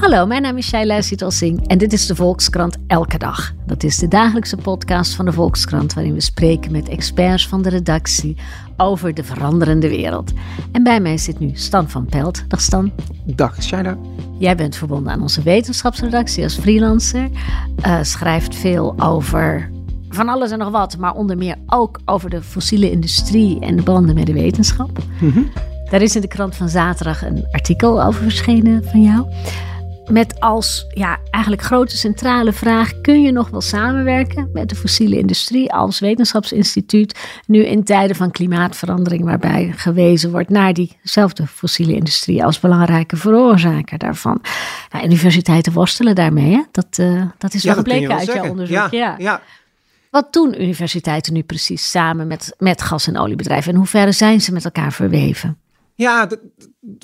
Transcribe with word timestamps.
Hallo, 0.00 0.26
mijn 0.26 0.42
naam 0.42 0.56
is 0.56 0.66
Shaila 0.68 1.00
Singh 1.00 1.64
en 1.66 1.78
dit 1.78 1.92
is 1.92 2.06
de 2.06 2.14
Volkskrant 2.14 2.76
Elke 2.86 3.18
Dag. 3.18 3.52
Dat 3.66 3.82
is 3.82 3.96
de 3.96 4.08
dagelijkse 4.08 4.56
podcast 4.56 5.14
van 5.14 5.24
de 5.24 5.32
Volkskrant 5.32 5.94
waarin 5.94 6.14
we 6.14 6.20
spreken 6.20 6.72
met 6.72 6.88
experts 6.88 7.48
van 7.48 7.62
de 7.62 7.68
redactie 7.68 8.36
over 8.76 9.14
de 9.14 9.24
veranderende 9.24 9.88
wereld. 9.88 10.32
En 10.72 10.82
bij 10.82 11.00
mij 11.00 11.18
zit 11.18 11.38
nu 11.38 11.50
Stan 11.54 11.88
van 11.90 12.06
Pelt. 12.06 12.44
Dag 12.48 12.60
Stan. 12.60 12.92
Dag 13.24 13.62
Shaila. 13.62 13.96
Jij 14.38 14.56
bent 14.56 14.76
verbonden 14.76 15.12
aan 15.12 15.22
onze 15.22 15.42
wetenschapsredactie 15.42 16.42
als 16.42 16.58
freelancer. 16.58 17.28
Uh, 17.86 17.98
schrijft 18.02 18.54
veel 18.54 19.00
over 19.00 19.70
van 20.08 20.28
alles 20.28 20.50
en 20.50 20.58
nog 20.58 20.70
wat, 20.70 20.98
maar 20.98 21.14
onder 21.14 21.36
meer 21.36 21.56
ook 21.66 22.00
over 22.04 22.30
de 22.30 22.42
fossiele 22.42 22.90
industrie 22.90 23.60
en 23.60 23.76
de 23.76 23.82
banden 23.82 24.14
met 24.14 24.26
de 24.26 24.32
wetenschap. 24.32 24.98
Mm 25.20 25.48
Daar 25.90 26.02
is 26.02 26.14
in 26.14 26.20
de 26.20 26.28
krant 26.28 26.56
van 26.56 26.68
zaterdag 26.68 27.24
een 27.24 27.46
artikel 27.50 28.02
over 28.02 28.22
verschenen 28.22 28.84
van 28.84 29.02
jou. 29.02 29.26
Met 30.10 30.40
als 30.40 30.86
ja, 30.88 31.18
eigenlijk 31.30 31.64
grote 31.64 31.96
centrale 31.96 32.52
vraag: 32.52 33.00
kun 33.00 33.22
je 33.22 33.32
nog 33.32 33.48
wel 33.50 33.60
samenwerken 33.60 34.50
met 34.52 34.68
de 34.68 34.74
fossiele 34.74 35.18
industrie 35.18 35.72
als 35.72 35.98
wetenschapsinstituut 35.98 37.18
nu 37.46 37.64
in 37.64 37.84
tijden 37.84 38.16
van 38.16 38.30
klimaatverandering, 38.30 39.24
waarbij 39.24 39.72
gewezen 39.76 40.30
wordt 40.30 40.48
naar 40.48 40.72
diezelfde 40.72 41.46
fossiele 41.46 41.94
industrie 41.94 42.44
als 42.44 42.60
belangrijke 42.60 43.16
veroorzaker 43.16 43.98
daarvan? 43.98 44.42
Nou, 44.92 45.04
universiteiten 45.04 45.72
worstelen 45.72 46.14
daarmee, 46.14 46.52
hè? 46.52 46.62
Dat, 46.72 46.98
uh, 47.00 47.22
dat 47.38 47.54
is 47.54 47.62
ja, 47.62 47.68
wel 47.68 47.76
gebleken 47.76 48.18
uit 48.18 48.26
jouw 48.26 48.48
onderzoek. 48.48 48.76
Ja, 48.76 48.88
ja. 48.90 49.14
ja. 49.18 49.40
Wat 50.10 50.32
doen 50.32 50.62
universiteiten 50.62 51.32
nu 51.32 51.42
precies 51.42 51.90
samen 51.90 52.26
met, 52.26 52.54
met 52.58 52.82
gas- 52.82 53.06
en 53.06 53.18
oliebedrijven? 53.18 53.72
En 53.72 53.78
hoe 53.78 53.86
ver 53.86 54.12
zijn 54.12 54.40
ze 54.40 54.52
met 54.52 54.64
elkaar 54.64 54.92
verweven? 54.92 55.58
Ja, 55.98 56.28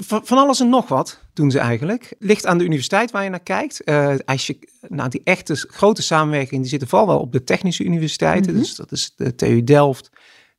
van 0.05 0.39
alles 0.39 0.61
en 0.61 0.69
nog 0.69 0.89
wat 0.89 1.21
doen 1.33 1.51
ze 1.51 1.59
eigenlijk. 1.59 2.15
Ligt 2.19 2.47
aan 2.47 2.59
de 2.59 2.65
universiteit 2.65 3.11
waar 3.11 3.25
je 3.25 3.31
naar 3.31 3.41
kijkt. 3.41 3.81
Uh, 3.85 4.15
als 4.25 4.47
je, 4.47 4.59
nou, 4.89 5.09
die 5.09 5.21
echte 5.25 5.55
grote 5.55 6.03
samenwerking, 6.03 6.61
die 6.61 6.71
zitten 6.71 6.89
vooral 6.89 7.07
wel 7.07 7.19
op 7.19 7.33
de 7.33 7.45
technische 7.45 7.85
universiteiten. 7.85 8.53
Mhm. 8.53 8.61
Dus 8.61 8.75
dat 8.75 8.93
is 8.93 9.13
de 9.17 9.35
TU 9.35 9.65
Delft, 9.65 10.11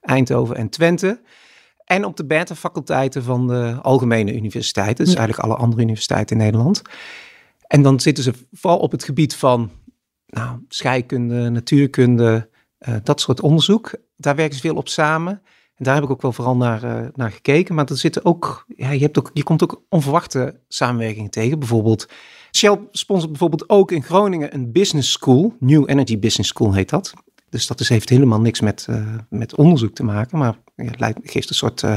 Eindhoven 0.01 0.55
en 0.55 0.69
Twente. 0.69 1.21
En 1.85 2.05
op 2.05 2.17
de 2.17 2.25
beta-faculteiten 2.25 3.23
van 3.23 3.47
de 3.47 3.79
algemene 3.81 4.35
universiteiten. 4.35 5.05
Dus 5.05 5.15
eigenlijk 5.15 5.47
alle 5.47 5.59
andere 5.59 5.81
universiteiten 5.81 6.37
in 6.37 6.43
Nederland. 6.43 6.81
En 7.67 7.81
dan 7.81 7.99
zitten 7.99 8.23
ze 8.23 8.33
vooral 8.51 8.79
op 8.79 8.91
het 8.91 9.03
gebied 9.03 9.35
van 9.35 9.71
nou, 10.27 10.59
scheikunde, 10.67 11.49
natuurkunde, 11.49 12.49
uh, 12.87 12.95
dat 13.03 13.21
soort 13.21 13.41
onderzoek. 13.41 13.91
Daar 14.17 14.35
werken 14.35 14.55
ze 14.55 14.61
veel 14.61 14.75
op 14.75 14.89
samen. 14.89 15.41
En 15.75 15.83
daar 15.83 15.93
heb 15.93 16.03
ik 16.03 16.09
ook 16.09 16.21
wel 16.21 16.31
vooral 16.31 16.55
naar, 16.55 16.83
uh, 16.83 17.07
naar 17.13 17.31
gekeken. 17.31 17.75
Maar 17.75 17.85
er 17.85 17.97
zitten 17.97 18.25
ook, 18.25 18.65
ja, 18.75 18.91
je, 18.91 18.99
hebt 18.99 19.17
ook, 19.17 19.29
je 19.33 19.43
komt 19.43 19.63
ook 19.63 19.81
onverwachte 19.89 20.59
samenwerkingen 20.67 21.29
tegen. 21.29 21.59
Bijvoorbeeld, 21.59 22.07
Shell 22.55 22.79
sponsort 22.91 23.31
bijvoorbeeld 23.31 23.69
ook 23.69 23.91
in 23.91 24.03
Groningen 24.03 24.53
een 24.53 24.71
business 24.71 25.11
school. 25.11 25.55
New 25.59 25.89
Energy 25.89 26.19
Business 26.19 26.49
School 26.49 26.73
heet 26.73 26.89
dat. 26.89 27.13
Dus 27.49 27.67
dat 27.67 27.79
is, 27.79 27.89
heeft 27.89 28.09
helemaal 28.09 28.41
niks 28.41 28.61
met, 28.61 28.87
uh, 28.89 29.15
met 29.29 29.55
onderzoek 29.55 29.95
te 29.95 30.03
maken, 30.03 30.37
maar 30.37 30.57
ja, 30.75 31.13
geeft 31.23 31.49
een 31.49 31.55
soort 31.55 31.81
uh, 31.81 31.95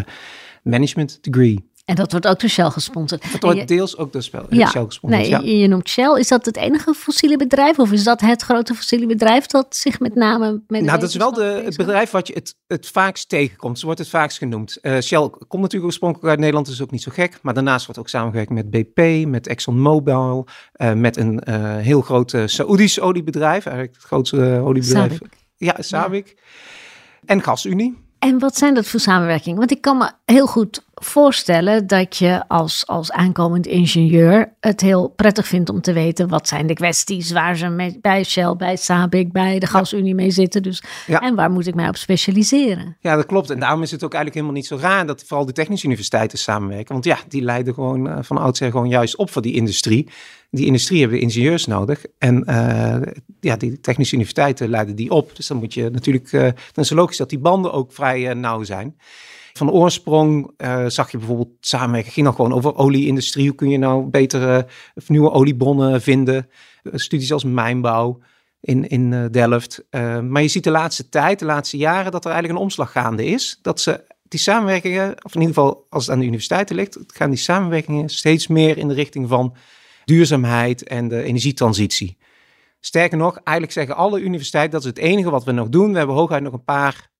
management 0.62 1.18
degree. 1.20 1.70
En 1.88 1.94
dat 1.94 2.10
wordt 2.10 2.26
ook 2.26 2.40
door 2.40 2.50
Shell 2.50 2.70
gesponsord. 2.70 3.32
Dat 3.32 3.42
wordt 3.42 3.68
deels 3.68 3.96
ook 3.96 4.12
door 4.12 4.22
Shell, 4.22 4.42
ja, 4.50 4.66
Shell 4.66 4.84
gesponsord. 4.84 5.22
Nee, 5.22 5.30
ja. 5.30 5.60
je 5.60 5.68
noemt 5.68 5.88
Shell. 5.88 6.18
Is 6.18 6.28
dat 6.28 6.44
het 6.44 6.56
enige 6.56 6.94
fossiele 6.94 7.36
bedrijf? 7.36 7.78
Of 7.78 7.92
is 7.92 8.04
dat 8.04 8.20
het 8.20 8.42
grote 8.42 8.74
fossiele 8.74 9.06
bedrijf 9.06 9.46
dat 9.46 9.76
zich 9.76 10.00
met 10.00 10.14
name 10.14 10.62
met 10.66 10.82
Nou, 10.82 11.00
dat 11.00 11.08
is 11.08 11.16
wel 11.16 11.32
de, 11.32 11.62
het 11.64 11.76
bedrijf 11.76 12.10
wat 12.10 12.26
je 12.26 12.34
het, 12.34 12.56
het 12.66 12.88
vaakst 12.88 13.28
tegenkomt. 13.28 13.78
Zo 13.78 13.84
wordt 13.84 14.00
het 14.00 14.08
vaakst 14.08 14.38
genoemd. 14.38 14.78
Uh, 14.82 14.98
Shell 15.00 15.28
komt 15.28 15.62
natuurlijk 15.62 15.84
oorspronkelijk 15.84 16.28
uit 16.28 16.38
Nederland, 16.38 16.66
dus 16.66 16.82
ook 16.82 16.90
niet 16.90 17.02
zo 17.02 17.10
gek. 17.14 17.38
Maar 17.42 17.54
daarnaast 17.54 17.86
wordt 17.86 18.00
ook 18.00 18.08
samengewerkt 18.08 18.50
met 18.50 18.70
BP, 18.70 19.26
met 19.26 19.46
ExxonMobil, 19.46 20.46
uh, 20.76 20.92
met 20.92 21.16
een 21.16 21.42
uh, 21.48 21.76
heel 21.76 22.00
groot 22.00 22.34
Saoedisch 22.44 23.00
oliebedrijf. 23.00 23.66
Eigenlijk 23.66 23.96
het 23.96 24.04
grootste 24.04 24.60
oliebedrijf. 24.64 25.12
Sabic. 25.12 25.32
Ja, 25.56 25.76
Sabic. 25.78 26.26
Ja. 26.26 26.42
En 27.24 27.42
GasUnie. 27.42 28.06
En 28.18 28.38
wat 28.38 28.56
zijn 28.56 28.74
dat 28.74 28.86
voor 28.86 29.00
samenwerkingen? 29.00 29.58
Want 29.58 29.70
ik 29.70 29.80
kan 29.80 29.98
me 29.98 30.10
heel 30.24 30.46
goed 30.46 30.86
voorstellen 31.00 31.86
dat 31.86 32.16
je 32.16 32.48
als, 32.48 32.86
als 32.86 33.12
aankomend 33.12 33.66
ingenieur 33.66 34.52
het 34.60 34.80
heel 34.80 35.08
prettig 35.08 35.46
vindt 35.46 35.70
om 35.70 35.80
te 35.80 35.92
weten 35.92 36.28
wat 36.28 36.48
zijn 36.48 36.66
de 36.66 36.74
kwesties 36.74 37.30
waar 37.30 37.56
ze 37.56 37.68
mee, 37.68 37.98
bij 38.00 38.24
Shell, 38.24 38.56
bij 38.56 38.76
Sabic, 38.76 39.32
bij 39.32 39.58
de 39.58 39.66
gasunie 39.66 40.14
mee 40.14 40.30
zitten. 40.30 40.62
Dus, 40.62 40.82
ja. 41.06 41.20
En 41.20 41.34
waar 41.34 41.50
moet 41.50 41.66
ik 41.66 41.74
mij 41.74 41.88
op 41.88 41.96
specialiseren? 41.96 42.96
Ja, 43.00 43.16
dat 43.16 43.26
klopt. 43.26 43.50
En 43.50 43.60
daarom 43.60 43.82
is 43.82 43.90
het 43.90 44.04
ook 44.04 44.14
eigenlijk 44.14 44.34
helemaal 44.34 44.62
niet 44.62 44.80
zo 44.80 44.88
raar 44.88 45.06
dat 45.06 45.24
vooral 45.26 45.46
de 45.46 45.52
technische 45.52 45.86
universiteiten 45.86 46.38
samenwerken. 46.38 46.92
Want 46.92 47.04
ja, 47.04 47.18
die 47.28 47.42
leiden 47.42 47.74
gewoon 47.74 48.06
uh, 48.06 48.18
van 48.20 48.38
oudsher 48.38 48.70
gewoon 48.70 48.88
juist 48.88 49.16
op 49.16 49.30
voor 49.30 49.42
die 49.42 49.54
industrie. 49.54 50.08
Die 50.50 50.66
industrie 50.66 51.00
hebben 51.00 51.20
ingenieurs 51.20 51.66
nodig. 51.66 52.04
En 52.18 52.44
uh, 52.46 52.96
ja, 53.40 53.56
die 53.56 53.80
technische 53.80 54.14
universiteiten 54.14 54.68
leiden 54.68 54.96
die 54.96 55.10
op. 55.10 55.36
Dus 55.36 55.46
dan 55.46 55.56
moet 55.56 55.74
je 55.74 55.90
natuurlijk, 55.90 56.32
uh, 56.32 56.42
dan 56.42 56.84
is 56.84 56.88
het 56.88 56.98
logisch 56.98 57.16
dat 57.16 57.30
die 57.30 57.38
banden 57.38 57.72
ook 57.72 57.92
vrij 57.92 58.34
nauw 58.34 58.62
zijn. 58.62 58.96
Van 59.58 59.70
oorsprong 59.70 60.50
uh, 60.58 60.86
zag 60.86 61.10
je 61.10 61.18
bijvoorbeeld 61.18 61.50
samenwerken, 61.60 62.12
ging 62.12 62.26
dan 62.26 62.34
gewoon 62.34 62.52
over 62.52 62.76
olieindustrie. 62.76 63.46
Hoe 63.46 63.56
kun 63.56 63.70
je 63.70 63.78
nou 63.78 64.04
betere 64.06 64.66
of 64.94 65.08
nieuwe 65.08 65.30
oliebronnen 65.30 66.02
vinden? 66.02 66.48
Uh, 66.82 66.92
studies 66.94 67.32
als 67.32 67.44
mijnbouw 67.44 68.18
in, 68.60 68.88
in 68.88 69.28
Delft. 69.30 69.84
maar 70.28 70.42
je 70.42 70.48
ziet 70.48 70.64
de 70.64 70.70
laatste 70.70 71.08
tijd, 71.08 71.38
de 71.38 71.44
laatste 71.44 71.76
jaren, 71.76 72.12
dat 72.12 72.24
er 72.24 72.30
eigenlijk 72.30 72.58
een 72.58 72.64
omslag 72.64 72.92
gaande 72.92 73.24
is. 73.24 73.58
Dat 73.62 73.80
ze 73.80 74.04
die 74.28 74.40
samenwerkingen, 74.40 75.24
of 75.24 75.34
in 75.34 75.40
ieder 75.40 75.54
geval 75.54 75.86
als 75.90 76.02
het 76.02 76.12
aan 76.12 76.18
de 76.18 76.26
universiteiten 76.26 76.76
ligt, 76.76 76.98
gaan 77.06 77.30
die 77.30 77.38
samenwerkingen 77.38 78.08
steeds 78.08 78.46
meer 78.46 78.78
in 78.78 78.88
de 78.88 78.94
richting 78.94 79.28
van 79.28 79.56
duurzaamheid 80.04 80.82
en 80.82 81.08
de 81.08 81.22
energietransitie. 81.22 82.18
Sterker 82.80 83.18
nog, 83.18 83.36
eigenlijk 83.36 83.72
zeggen 83.72 83.96
alle 83.96 84.20
universiteiten 84.20 84.72
dat 84.72 84.80
is 84.80 84.86
het 84.86 84.98
enige 84.98 85.30
wat 85.30 85.44
we 85.44 85.52
nog 85.52 85.68
doen. 85.68 85.92
We 85.92 85.98
hebben 85.98 86.16
hooguit 86.16 86.42
nog 86.42 86.52
een 86.52 86.64
paar 86.64 87.10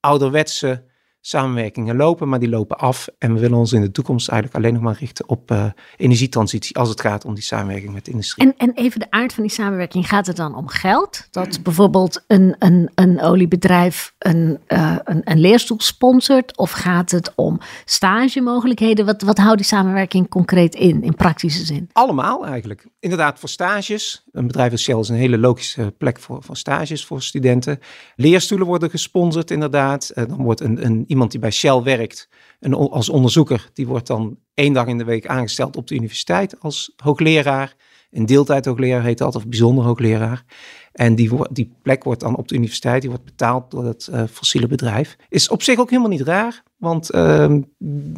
ouderwetse 0.00 0.84
samenwerkingen 1.20 1.96
lopen, 1.96 2.28
maar 2.28 2.38
die 2.38 2.48
lopen 2.48 2.78
af. 2.78 3.08
En 3.18 3.34
we 3.34 3.40
willen 3.40 3.58
ons 3.58 3.72
in 3.72 3.80
de 3.80 3.90
toekomst 3.90 4.28
eigenlijk 4.28 4.58
alleen 4.58 4.74
nog 4.74 4.82
maar 4.82 4.96
richten 4.98 5.28
op 5.28 5.50
uh, 5.50 5.64
energietransitie 5.96 6.76
als 6.76 6.88
het 6.88 7.00
gaat 7.00 7.24
om 7.24 7.34
die 7.34 7.42
samenwerking 7.42 7.92
met 7.92 8.04
de 8.04 8.10
industrie. 8.10 8.46
En, 8.46 8.54
en 8.56 8.72
even 8.74 9.00
de 9.00 9.10
aard 9.10 9.32
van 9.32 9.42
die 9.42 9.52
samenwerking, 9.52 10.08
gaat 10.08 10.26
het 10.26 10.36
dan 10.36 10.54
om 10.54 10.68
geld? 10.68 11.26
Dat 11.30 11.62
bijvoorbeeld 11.62 12.24
een, 12.26 12.56
een, 12.58 12.90
een 12.94 13.20
oliebedrijf 13.20 14.14
een, 14.18 14.58
uh, 14.68 14.96
een, 15.04 15.20
een 15.24 15.38
leerstoel 15.38 15.80
sponsort? 15.80 16.56
Of 16.56 16.70
gaat 16.70 17.10
het 17.10 17.32
om 17.34 17.60
stagemogelijkheden? 17.84 19.06
Wat, 19.06 19.22
wat 19.22 19.38
houdt 19.38 19.56
die 19.56 19.66
samenwerking 19.66 20.28
concreet 20.28 20.74
in, 20.74 21.02
in 21.02 21.14
praktische 21.14 21.64
zin? 21.64 21.90
Allemaal 21.92 22.46
eigenlijk. 22.46 22.86
Inderdaad, 23.00 23.38
voor 23.38 23.48
stages. 23.48 24.24
Een 24.32 24.46
bedrijf 24.46 24.72
als 24.72 24.82
Shell 24.82 24.98
is 24.98 25.08
een 25.08 25.16
hele 25.16 25.38
logische 25.38 25.94
plek 25.98 26.18
voor, 26.18 26.42
voor 26.42 26.56
stages 26.56 27.04
voor 27.04 27.22
studenten. 27.22 27.78
Leerstoelen 28.16 28.66
worden 28.66 28.90
gesponsord 28.90 29.50
inderdaad. 29.50 30.12
Uh, 30.14 30.24
dan 30.28 30.42
wordt 30.42 30.60
een, 30.60 30.84
een 30.84 31.04
iemand 31.08 31.30
die 31.30 31.40
bij 31.40 31.50
Shell 31.50 31.82
werkt, 31.82 32.28
en 32.60 32.74
als 32.74 33.08
onderzoeker, 33.08 33.70
die 33.72 33.86
wordt 33.86 34.06
dan 34.06 34.38
één 34.54 34.72
dag 34.72 34.86
in 34.86 34.98
de 34.98 35.04
week 35.04 35.26
aangesteld 35.26 35.76
op 35.76 35.86
de 35.86 35.94
universiteit 35.94 36.60
als 36.60 36.92
hoogleraar. 36.96 37.76
Een 38.10 38.26
deeltijd 38.26 38.64
hoogleraar 38.64 39.02
heet 39.02 39.18
dat, 39.18 39.34
of 39.34 39.46
bijzonder 39.46 39.84
hoogleraar. 39.84 40.44
En 40.92 41.14
die, 41.14 41.30
die 41.50 41.72
plek 41.82 42.04
wordt 42.04 42.20
dan 42.20 42.36
op 42.36 42.48
de 42.48 42.54
universiteit, 42.54 43.00
die 43.00 43.10
wordt 43.10 43.24
betaald 43.24 43.70
door 43.70 43.84
het 43.84 44.08
uh, 44.12 44.22
fossiele 44.30 44.66
bedrijf. 44.66 45.16
Is 45.28 45.48
op 45.48 45.62
zich 45.62 45.78
ook 45.78 45.90
helemaal 45.90 46.10
niet 46.10 46.20
raar, 46.20 46.62
want 46.76 47.14
uh, 47.14 47.54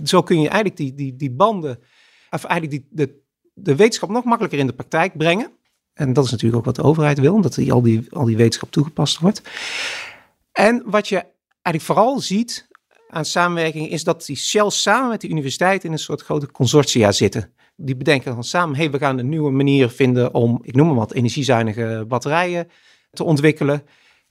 zo 0.05 0.22
kun 0.22 0.41
je 0.41 0.49
eigenlijk 0.49 0.77
die, 0.77 0.95
die, 0.95 1.17
die 1.17 1.31
banden, 1.31 1.78
of 2.31 2.45
eigenlijk 2.45 2.71
die, 2.71 3.07
de, 3.07 3.21
de 3.54 3.77
wetenschap 3.77 4.10
nog 4.10 4.25
makkelijker 4.25 4.59
in 4.59 4.66
de 4.66 4.72
praktijk 4.72 5.16
brengen. 5.16 5.51
En 5.92 6.13
dat 6.13 6.25
is 6.25 6.31
natuurlijk 6.31 6.59
ook 6.59 6.65
wat 6.65 6.77
de 6.77 6.83
overheid 6.83 7.19
wil, 7.19 7.41
dat 7.41 7.54
die, 7.54 7.72
al, 7.72 7.83
die, 7.83 8.07
al 8.10 8.25
die 8.25 8.37
wetenschap 8.37 8.71
toegepast 8.71 9.19
wordt. 9.19 9.42
En 10.53 10.83
wat 10.87 11.09
je 11.09 11.25
eigenlijk 11.63 11.84
vooral 11.84 12.21
ziet 12.21 12.69
aan 13.10 13.24
samenwerking 13.24 13.91
is 13.91 14.04
dat 14.04 14.27
die 14.27 14.36
Shell 14.36 14.71
samen 14.71 15.09
met 15.09 15.21
de 15.21 15.28
universiteit 15.28 15.84
in 15.84 15.92
een 15.92 15.98
soort 15.98 16.22
grote 16.22 16.51
consortia 16.51 17.12
zitten. 17.12 17.53
Die 17.77 17.97
bedenken 17.97 18.34
dan 18.34 18.45
samen, 18.45 18.77
hey, 18.77 18.91
we 18.91 18.98
gaan 18.98 19.18
een 19.18 19.28
nieuwe 19.28 19.51
manier 19.51 19.89
vinden 19.89 20.34
om, 20.34 20.59
ik 20.62 20.74
noem 20.74 20.86
maar 20.86 20.97
wat, 20.97 21.12
energiezuinige 21.12 22.04
batterijen 22.09 22.68
te 23.12 23.24
ontwikkelen. 23.24 23.83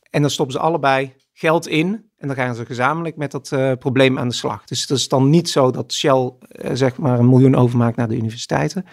En 0.09 0.21
dan 0.21 0.29
stoppen 0.29 0.55
ze 0.55 0.61
allebei 0.61 1.13
geld 1.33 1.67
in 1.67 2.09
en 2.17 2.27
dan 2.27 2.35
gaan 2.35 2.55
ze 2.55 2.65
gezamenlijk 2.65 3.15
met 3.15 3.31
dat 3.31 3.51
uh, 3.53 3.71
probleem 3.79 4.19
aan 4.19 4.27
de 4.27 4.33
slag. 4.33 4.63
Dus 4.63 4.81
het 4.81 4.89
is 4.89 5.07
dan 5.07 5.29
niet 5.29 5.49
zo 5.49 5.71
dat 5.71 5.93
Shell 5.93 6.31
uh, 6.51 6.71
zeg 6.73 6.97
maar 6.97 7.19
een 7.19 7.29
miljoen 7.29 7.55
overmaakt 7.55 7.95
naar 7.95 8.07
de 8.07 8.15
universiteiten. 8.15 8.85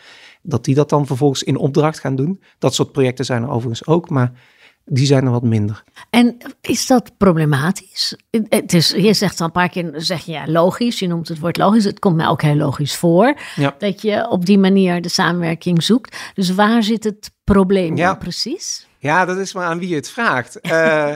Dat 0.43 0.65
die 0.65 0.75
dat 0.75 0.89
dan 0.89 1.07
vervolgens 1.07 1.43
in 1.43 1.57
opdracht 1.57 1.99
gaan 1.99 2.17
doen. 2.17 2.43
Dat 2.59 2.75
soort 2.75 2.93
projecten 2.93 3.25
zijn 3.25 3.43
er 3.43 3.51
overigens 3.51 3.87
ook, 3.87 4.11
maar 4.11 4.33
die 4.89 5.07
zijn 5.07 5.25
er 5.25 5.31
wat 5.31 5.43
minder. 5.43 5.83
En 6.11 6.37
is 6.61 6.87
dat 6.87 7.11
problematisch? 7.17 8.17
Het 8.49 8.73
is, 8.73 8.91
je 8.91 9.15
zegt 9.15 9.41
al 9.41 9.47
een 9.47 9.53
paar 9.53 9.69
keer, 9.69 9.93
zeg 9.97 10.25
je 10.25 10.33
ja, 10.33 10.47
logisch, 10.47 10.99
je 10.99 11.07
noemt 11.07 11.29
het 11.29 11.39
woord 11.39 11.57
logisch. 11.57 11.85
Het 11.85 11.99
komt 11.99 12.17
mij 12.17 12.27
ook 12.27 12.43
heel 12.43 12.55
logisch 12.57 12.97
voor 12.97 13.35
Ja. 13.57 13.75
dat 13.79 14.03
je 14.03 14.29
op 14.29 14.47
die 14.47 14.59
manier 14.59 15.03
de 15.03 15.09
samenwerking 15.09 15.83
zoekt. 15.83 16.17
Dus 16.35 16.55
waar 16.55 16.83
zit 16.83 17.05
het 17.05 17.31
probleem 17.45 17.97
Ja. 17.97 18.15
precies? 18.15 18.87
Ja, 18.99 19.25
dat 19.25 19.37
is 19.37 19.53
maar 19.55 19.65
aan 19.67 19.79
wie 19.79 19.89
je 19.89 19.95
het 19.95 20.11
vraagt. 20.11 20.61
Eh, 20.71 21.13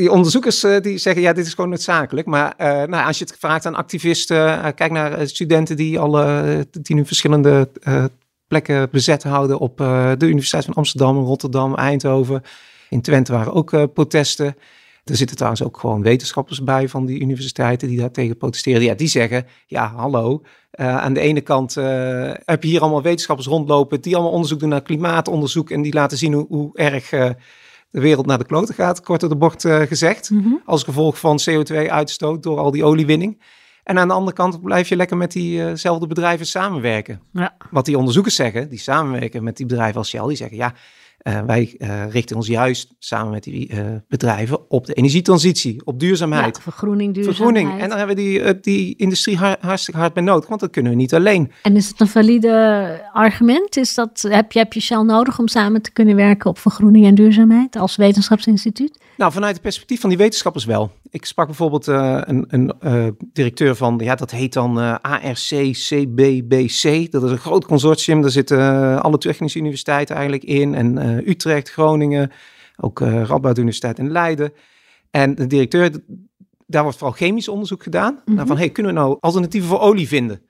die 0.00 0.10
onderzoekers 0.10 0.62
eh, 0.64 0.80
die 0.80 0.98
zeggen, 0.98 1.22
ja, 1.22 1.32
dit 1.32 1.46
is 1.46 1.54
gewoon 1.54 1.70
noodzakelijk. 1.70 2.26
Maar 2.26 2.54
eh, 2.56 2.66
nou, 2.88 3.06
als 3.06 3.18
je 3.18 3.24
het 3.24 3.36
vraagt 3.38 3.66
aan 3.66 3.74
activisten, 3.74 4.62
eh, 4.62 4.72
kijk 4.74 4.90
naar 4.90 5.12
eh, 5.12 5.26
studenten 5.26 5.76
die, 5.76 5.98
al, 5.98 6.20
eh, 6.20 6.60
die 6.70 6.96
nu 6.96 7.06
verschillende 7.06 7.68
eh, 7.82 8.04
plekken 8.60 8.90
bezet 8.90 9.22
houden 9.22 9.58
op 9.58 9.80
eh, 9.80 10.12
de 10.18 10.26
Universiteit 10.26 10.64
van 10.64 10.74
Amsterdam, 10.74 11.18
Rotterdam, 11.18 11.74
Eindhoven. 11.74 12.42
In 12.90 13.02
Twente 13.02 13.32
waren 13.32 13.52
ook 13.52 13.72
eh, 13.72 13.82
protesten. 13.94 14.56
Er 15.04 15.16
zitten 15.16 15.36
trouwens 15.36 15.62
ook 15.62 15.78
gewoon 15.78 16.02
wetenschappers 16.02 16.62
bij 16.62 16.88
van 16.88 17.06
die 17.06 17.20
universiteiten 17.20 17.88
die 17.88 17.98
daartegen 17.98 18.36
protesteren. 18.36 18.82
Ja, 18.82 18.94
die 18.94 19.08
zeggen, 19.08 19.46
ja, 19.66 19.92
hallo. 19.96 20.42
eh, 20.70 20.96
aan 20.96 21.12
de 21.12 21.20
ene 21.20 21.40
kant 21.40 21.74
heb 22.44 22.62
je 22.62 22.68
hier 22.68 22.80
allemaal 22.80 23.02
wetenschappers 23.02 23.48
rondlopen 23.48 24.00
die 24.00 24.14
allemaal 24.14 24.32
onderzoek 24.32 24.60
doen 24.60 24.68
naar 24.68 24.82
klimaatonderzoek 24.82 25.70
en 25.70 25.82
die 25.82 25.92
laten 25.92 26.18
zien 26.18 26.32
hoe, 26.32 26.46
hoe 26.48 26.70
erg 26.76 27.08
de 27.08 28.00
wereld 28.00 28.26
naar 28.26 28.38
de 28.38 28.46
kloten 28.46 28.74
gaat, 28.74 29.00
kort 29.00 29.20
door 29.20 29.28
de 29.28 29.36
bocht 29.36 29.62
gezegd. 29.68 30.30
Als 30.64 30.82
gevolg 30.82 31.18
van 31.18 31.40
CO2-uitstoot 31.50 32.42
door 32.42 32.58
al 32.58 32.70
die 32.70 32.84
oliewinning. 32.84 33.38
En 33.84 33.98
aan 33.98 34.08
de 34.08 34.14
andere 34.14 34.36
kant 34.36 34.62
blijf 34.62 34.88
je 34.88 34.96
lekker 34.96 35.16
met 35.16 35.32
diezelfde 35.32 36.06
bedrijven 36.06 36.46
samenwerken. 36.46 37.20
Ja. 37.32 37.56
Wat 37.70 37.84
die 37.84 37.98
onderzoekers 37.98 38.34
zeggen, 38.34 38.68
die 38.68 38.78
samenwerken 38.78 39.42
met 39.42 39.56
die 39.56 39.66
bedrijven 39.66 39.96
als 39.98 40.08
Shell, 40.08 40.26
die 40.26 40.36
zeggen 40.36 40.56
ja, 40.56 40.74
eh, 41.24 41.40
wij 41.46 41.74
eh, 41.78 42.10
richten 42.10 42.36
ons 42.36 42.46
juist 42.46 42.94
samen 42.98 43.30
met 43.32 43.42
die 43.42 43.68
eh, 43.68 43.84
bedrijven 44.08 44.70
op 44.70 44.86
de 44.86 44.92
energietransitie, 44.92 45.80
op 45.84 46.00
duurzaamheid. 46.00 46.56
Ja, 46.56 46.62
vergroening, 46.62 47.14
duurzaamheid. 47.14 47.36
Vergroening. 47.36 47.82
En 47.82 47.88
daar 47.88 47.98
hebben 47.98 48.16
we 48.16 48.22
die, 48.22 48.60
die 48.60 48.96
industrie 48.96 49.36
har- 49.36 49.56
hartstikke 49.60 50.00
hard 50.00 50.12
bij 50.12 50.22
nodig, 50.22 50.48
want 50.48 50.60
dat 50.60 50.70
kunnen 50.70 50.92
we 50.92 50.98
niet 50.98 51.14
alleen. 51.14 51.52
En 51.62 51.76
is 51.76 51.88
het 51.88 52.00
een 52.00 52.08
valide 52.08 53.08
argument? 53.12 53.76
Is 53.76 53.94
dat, 53.94 54.26
heb, 54.28 54.52
je, 54.52 54.58
heb 54.58 54.72
je 54.72 54.80
Shell 54.80 55.02
nodig 55.02 55.38
om 55.38 55.48
samen 55.48 55.82
te 55.82 55.92
kunnen 55.92 56.16
werken 56.16 56.50
op 56.50 56.58
vergroening 56.58 57.06
en 57.06 57.14
duurzaamheid 57.14 57.76
als 57.76 57.96
wetenschapsinstituut? 57.96 58.98
Nou, 59.16 59.32
vanuit 59.32 59.52
het 59.52 59.62
perspectief 59.62 60.00
van 60.00 60.08
die 60.08 60.18
wetenschappers 60.18 60.64
wel. 60.64 60.92
Ik 61.10 61.24
sprak 61.24 61.46
bijvoorbeeld 61.46 61.86
een, 61.86 62.44
een 62.48 62.72
directeur 63.32 63.74
van, 63.74 64.00
ja, 64.02 64.14
dat 64.14 64.30
heet 64.30 64.52
dan 64.52 65.00
ARC 65.02 65.72
CBBC. 65.72 67.12
Dat 67.12 67.22
is 67.22 67.30
een 67.30 67.38
groot 67.38 67.64
consortium. 67.64 68.20
Daar 68.20 68.30
zitten 68.30 69.02
alle 69.02 69.18
technische 69.18 69.58
universiteiten 69.58 70.14
eigenlijk 70.14 70.44
in. 70.44 70.74
En 70.74 70.98
eh, 71.18 71.26
Utrecht, 71.26 71.70
Groningen, 71.70 72.30
ook 72.76 73.00
eh 73.00 73.22
Radboud 73.22 73.58
Universiteit 73.58 73.98
in 73.98 74.10
Leiden. 74.10 74.52
En 75.10 75.34
de 75.34 75.46
directeur, 75.46 75.90
daar 76.66 76.82
wordt 76.82 76.98
vooral 76.98 77.16
chemisch 77.16 77.48
onderzoek 77.48 77.82
gedaan. 77.82 78.22
Nou, 78.24 78.46
van, 78.46 78.56
hey, 78.56 78.70
kunnen 78.70 78.94
we 78.94 78.98
nou 78.98 79.16
alternatieven 79.20 79.68
voor 79.68 79.80
olie 79.80 80.08
vinden? 80.08 80.40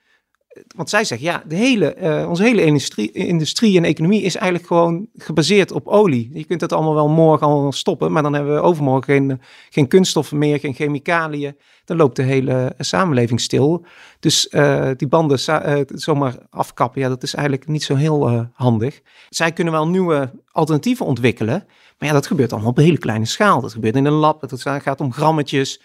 Want 0.77 0.91
zij 0.91 1.05
zeggen, 1.05 1.27
ja, 1.27 1.43
de 1.47 1.55
hele, 1.55 1.95
eh, 1.95 2.29
onze 2.29 2.43
hele 2.43 2.65
industrie, 2.65 3.13
industrie 3.13 3.77
en 3.77 3.85
economie 3.85 4.23
is 4.23 4.35
eigenlijk 4.35 4.67
gewoon 4.67 5.07
gebaseerd 5.17 5.73
op 5.73 5.87
olie. 5.87 6.31
Je 6.33 6.45
kunt 6.45 6.61
dat 6.61 6.73
allemaal 6.73 6.95
wel 6.95 7.09
morgen 7.09 7.47
allemaal 7.47 7.73
stoppen, 7.73 8.13
maar 8.13 8.23
dan 8.23 8.35
hebben 8.35 8.55
we 8.55 8.61
overmorgen 8.61 9.15
geen, 9.15 9.41
geen 9.71 9.89
kunststoffen 9.89 10.39
meer, 10.39 10.59
geen 10.59 10.75
chemicaliën. 10.75 11.57
Dan 11.85 11.97
loopt 11.97 12.17
de 12.17 12.23
hele 12.23 12.75
samenleving 12.79 13.41
stil. 13.41 13.85
Dus 14.21 14.49
eh, 14.49 14.91
die 14.97 15.09
banden 15.09 15.39
eh, 15.39 15.81
zomaar 15.87 16.37
afkappen, 16.51 17.01
ja, 17.01 17.09
dat 17.09 17.23
is 17.23 17.35
eigenlijk 17.35 17.69
niet 17.69 17.83
zo 17.83 17.95
heel 17.95 18.49
handig. 18.53 19.01
Zij 19.29 19.53
kunnen 19.53 19.73
wel 19.73 19.89
nieuwe 19.89 20.31
alternatieven 20.51 21.07
ontwikkelen, 21.07 21.65
maar 21.99 22.09
ja, 22.09 22.15
dat 22.15 22.27
gebeurt 22.27 22.53
allemaal 22.53 22.71
op 22.71 22.79
een 22.79 22.85
hele 22.85 22.99
kleine 22.99 23.25
schaal. 23.25 23.61
Dat 23.61 23.73
gebeurt 23.73 23.97
in 23.97 24.05
een 24.05 24.13
lab, 24.13 24.41
het 24.41 24.63
gaat 24.63 25.01
om 25.01 25.13
grammetjes. 25.13 25.81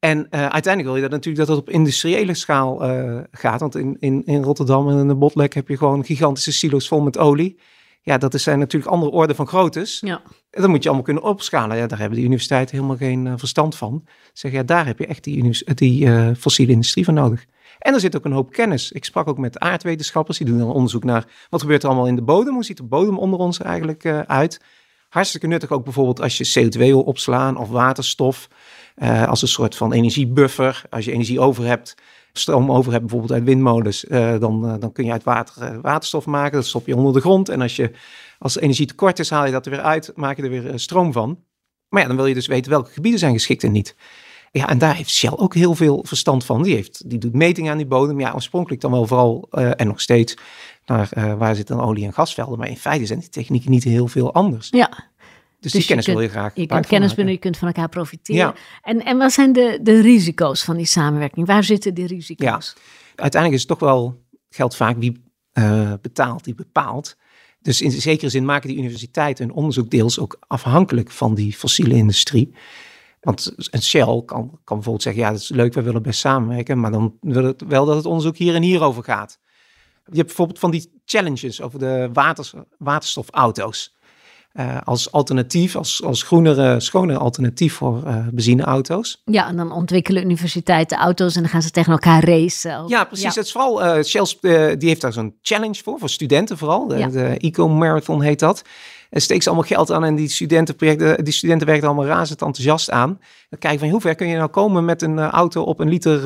En 0.00 0.26
eh, 0.30 0.40
uiteindelijk 0.40 0.84
wil 0.84 0.94
je 0.96 1.00
dat 1.02 1.10
natuurlijk 1.10 1.46
dat 1.46 1.56
het 1.56 1.66
op 1.68 1.72
industriële 1.74 2.34
schaal 2.34 2.84
eh, 2.84 3.18
gaat. 3.30 3.60
Want 3.60 3.76
in, 3.76 3.96
in, 3.98 4.22
in 4.24 4.42
Rotterdam 4.42 4.88
en 4.90 4.98
in 4.98 5.08
de 5.08 5.14
Botlek 5.14 5.54
heb 5.54 5.68
je 5.68 5.76
gewoon 5.76 6.04
gigantische 6.04 6.52
silo's 6.52 6.88
vol 6.88 7.00
met 7.00 7.18
olie. 7.18 7.60
Ja, 8.02 8.18
dat 8.18 8.34
is- 8.34 8.42
zijn 8.42 8.58
natuurlijk 8.58 8.92
andere 8.92 9.12
orden 9.12 9.36
van 9.36 9.46
groottes. 9.46 10.00
Ja. 10.04 10.22
En 10.50 10.60
dat 10.60 10.70
moet 10.70 10.78
je 10.82 10.88
allemaal 10.88 11.04
kunnen 11.06 11.22
opschalen. 11.22 11.76
Ja, 11.76 11.86
daar 11.86 11.98
hebben 11.98 12.16
die 12.16 12.26
universiteiten 12.26 12.74
helemaal 12.76 12.96
geen 12.96 13.26
eh, 13.26 13.32
verstand 13.36 13.76
van. 13.76 14.04
Zeg 14.32 14.52
ja, 14.52 14.62
daar 14.62 14.86
heb 14.86 14.98
je 14.98 15.06
echt 15.06 15.24
die, 15.24 15.64
die 15.74 16.34
fossiele 16.34 16.72
industrie 16.72 17.04
voor 17.04 17.14
nodig. 17.14 17.44
En 17.78 17.94
er 17.94 18.00
zit 18.00 18.16
ook 18.16 18.24
een 18.24 18.32
hoop 18.32 18.52
kennis. 18.52 18.92
Ik 18.92 19.04
sprak 19.04 19.28
ook 19.28 19.38
met 19.38 19.58
aardwetenschappers. 19.58 20.38
Die 20.38 20.46
doen 20.46 20.58
dan 20.58 20.72
onderzoek 20.72 21.04
naar 21.04 21.26
wat 21.50 21.60
gebeurt 21.60 21.82
er 21.82 21.88
allemaal 21.88 22.06
in 22.06 22.16
de 22.16 22.22
bodem. 22.22 22.54
Hoe 22.54 22.64
ziet 22.64 22.76
de 22.76 22.82
bodem 22.82 23.18
onder 23.18 23.38
ons 23.38 23.58
eigenlijk 23.60 24.06
uit? 24.26 24.60
Hartstikke 25.10 25.46
nuttig 25.46 25.70
ook 25.70 25.84
bijvoorbeeld 25.84 26.20
als 26.20 26.38
je 26.38 26.60
CO2 26.60 26.78
wil 26.78 27.02
opslaan 27.02 27.56
of 27.56 27.68
waterstof. 27.68 28.48
eh, 28.94 29.28
als 29.28 29.42
een 29.42 29.48
soort 29.48 29.76
van 29.76 29.92
energiebuffer. 29.92 30.82
Als 30.90 31.04
je 31.04 31.12
energie 31.12 31.40
over 31.40 31.64
hebt, 31.64 31.94
stroom 32.32 32.72
over 32.72 32.90
hebt 32.90 33.04
bijvoorbeeld 33.04 33.32
uit 33.32 33.44
windmolens. 33.44 34.06
eh, 34.06 34.38
dan, 34.38 34.68
eh, 34.68 34.74
dan 34.78 34.92
kun 34.92 35.04
je 35.04 35.12
uit 35.12 35.24
water 35.24 35.80
waterstof 35.80 36.26
maken. 36.26 36.52
Dat 36.52 36.66
stop 36.66 36.86
je 36.86 36.96
onder 36.96 37.12
de 37.12 37.20
grond. 37.20 37.48
En 37.48 37.60
als 37.60 37.76
je 37.76 37.90
als 38.38 38.56
er 38.56 38.62
energie 38.62 38.86
tekort 38.86 39.18
is, 39.18 39.30
haal 39.30 39.46
je 39.46 39.52
dat 39.52 39.64
er 39.64 39.70
weer 39.70 39.80
uit. 39.80 40.12
Maak 40.14 40.36
je 40.36 40.42
er 40.42 40.50
weer 40.50 40.78
stroom 40.78 41.12
van. 41.12 41.38
Maar 41.88 42.02
ja, 42.02 42.08
dan 42.08 42.16
wil 42.16 42.26
je 42.26 42.34
dus 42.34 42.46
weten 42.46 42.70
welke 42.70 42.92
gebieden 42.92 43.20
zijn 43.20 43.32
geschikt 43.32 43.64
en 43.64 43.72
niet. 43.72 43.96
Ja, 44.52 44.68
en 44.68 44.78
daar 44.78 44.94
heeft 44.94 45.10
Shell 45.10 45.32
ook 45.36 45.54
heel 45.54 45.74
veel 45.74 46.04
verstand 46.06 46.44
van. 46.44 46.62
Die, 46.62 46.74
heeft, 46.74 47.10
die 47.10 47.18
doet 47.18 47.34
metingen 47.34 47.70
aan 47.70 47.76
die 47.78 47.86
bodem. 47.86 48.20
Ja, 48.20 48.32
oorspronkelijk 48.34 48.80
dan 48.80 48.90
wel 48.90 49.06
vooral, 49.06 49.48
en 49.50 49.86
nog 49.86 50.00
steeds, 50.00 50.36
naar 50.90 51.12
eh, 51.12 51.34
waar 51.34 51.54
zitten 51.54 51.76
dan 51.76 51.84
olie- 51.86 52.04
en 52.04 52.12
gasvelden. 52.12 52.58
Maar 52.58 52.68
in 52.68 52.76
feite 52.76 53.06
zijn 53.06 53.18
die 53.18 53.28
technieken 53.28 53.70
niet 53.70 53.84
heel 53.84 54.08
veel 54.08 54.34
anders. 54.34 54.68
ja. 54.70 55.08
Dus, 55.60 55.72
Dus 55.72 55.80
die 55.80 55.88
kennis 55.88 56.06
wil 56.06 56.20
je 56.20 56.28
graag 56.28 56.54
Je 56.54 56.66
kunt 56.66 56.86
kennis 56.86 57.14
binnen, 57.14 57.34
je 57.34 57.40
kunt 57.40 57.56
van 57.56 57.68
elkaar 57.68 57.88
profiteren. 57.88 58.40
Ja. 58.40 58.54
En, 58.82 59.04
en 59.04 59.18
wat 59.18 59.32
zijn 59.32 59.52
de, 59.52 59.78
de 59.82 60.00
risico's 60.00 60.64
van 60.64 60.76
die 60.76 60.86
samenwerking? 60.86 61.46
Waar 61.46 61.64
zitten 61.64 61.94
die 61.94 62.06
risico's? 62.06 62.76
Uiteindelijk 63.14 63.62
is 63.62 63.68
het 63.68 63.78
toch 63.78 63.88
wel, 63.88 64.22
geldt 64.50 64.76
vaak 64.76 64.96
wie 64.98 65.22
eh, 65.52 65.92
betaalt, 66.02 66.44
die 66.44 66.54
bepaalt. 66.54 67.16
Dus 67.62 67.80
in 67.80 67.90
zekere 67.90 68.30
zin 68.30 68.44
maken 68.44 68.68
die 68.68 68.78
universiteiten 68.78 69.46
hun 69.46 69.54
onderzoek 69.54 69.90
deels 69.90 70.18
ook 70.18 70.36
afhankelijk 70.46 71.10
van 71.10 71.34
die 71.34 71.52
fossiele 71.52 71.94
industrie. 71.94 72.54
Want 73.20 73.54
een 73.56 73.82
Shell 73.82 74.22
kan, 74.26 74.58
kan 74.64 74.76
bijvoorbeeld 74.76 75.02
zeggen, 75.02 75.22
ja, 75.22 75.30
dat 75.30 75.40
is 75.40 75.48
leuk, 75.48 75.74
we 75.74 75.82
willen 75.82 76.02
best 76.02 76.20
samenwerken, 76.20 76.80
maar 76.80 76.90
dan 76.90 77.16
wil 77.20 77.44
het 77.44 77.62
wel 77.68 77.84
dat 77.84 77.96
het 77.96 78.06
onderzoek 78.06 78.36
hier 78.36 78.54
en 78.54 78.62
hier 78.62 78.82
over 78.82 79.04
gaat. 79.04 79.38
Je 80.10 80.16
hebt 80.16 80.26
bijvoorbeeld 80.26 80.58
van 80.58 80.70
die 80.70 81.00
challenges 81.04 81.62
over 81.62 81.78
de 81.78 82.10
waters, 82.12 82.52
waterstofauto's. 82.78 83.98
Eh, 84.52 84.76
als 84.84 85.12
alternatief, 85.12 85.76
als, 85.76 86.02
als 86.04 86.22
groenere, 86.22 86.80
schonere 86.80 87.18
alternatief 87.18 87.74
voor 87.74 88.02
eh 88.06 88.26
benzineauto's. 88.32 89.22
Ja, 89.24 89.48
en 89.48 89.56
dan 89.56 89.72
ontwikkelen 89.72 90.22
universiteiten 90.24 90.98
auto's 90.98 91.34
en 91.34 91.40
dan 91.42 91.50
gaan 91.50 91.62
ze 91.62 91.70
tegen 91.70 91.92
elkaar 91.92 92.24
racen. 92.24 92.84
Ja, 92.88 93.04
precies. 93.04 93.34
Het 93.34 93.44
is 93.44 93.52
vooral, 93.52 93.82
eh 93.82 94.02
Shell 94.02 94.24
die 94.78 94.88
heeft 94.88 95.00
daar 95.00 95.12
zo'n 95.12 95.34
challenge 95.42 95.80
voor, 95.84 95.98
voor 95.98 96.08
studenten 96.10 96.58
vooral. 96.58 96.86
De, 96.86 96.96
Ja. 96.98 97.08
de 97.08 97.36
Eco-marathon 97.38 98.22
heet 98.22 98.38
dat. 98.38 98.62
En 99.10 99.20
steekt 99.20 99.42
ze 99.42 99.48
allemaal 99.48 99.68
geld 99.68 99.90
aan 99.90 100.04
en 100.04 100.14
die 100.14 100.28
studentenprojecten, 100.28 101.24
die 101.24 101.32
studenten 101.32 101.66
werken 101.66 101.84
er 101.84 101.90
allemaal 101.94 102.10
razend 102.16 102.42
enthousiast 102.42 102.90
aan. 102.90 103.18
Dan 103.48 103.58
kijken 103.58 103.80
van 103.80 103.88
hoe 103.88 104.00
ver 104.00 104.14
kun 104.14 104.28
je 104.28 104.36
nou 104.36 104.48
komen 104.50 104.84
met 104.84 105.02
een 105.02 105.18
auto 105.18 105.62
op 105.62 105.80
een 105.80 105.88
liter 105.88 106.20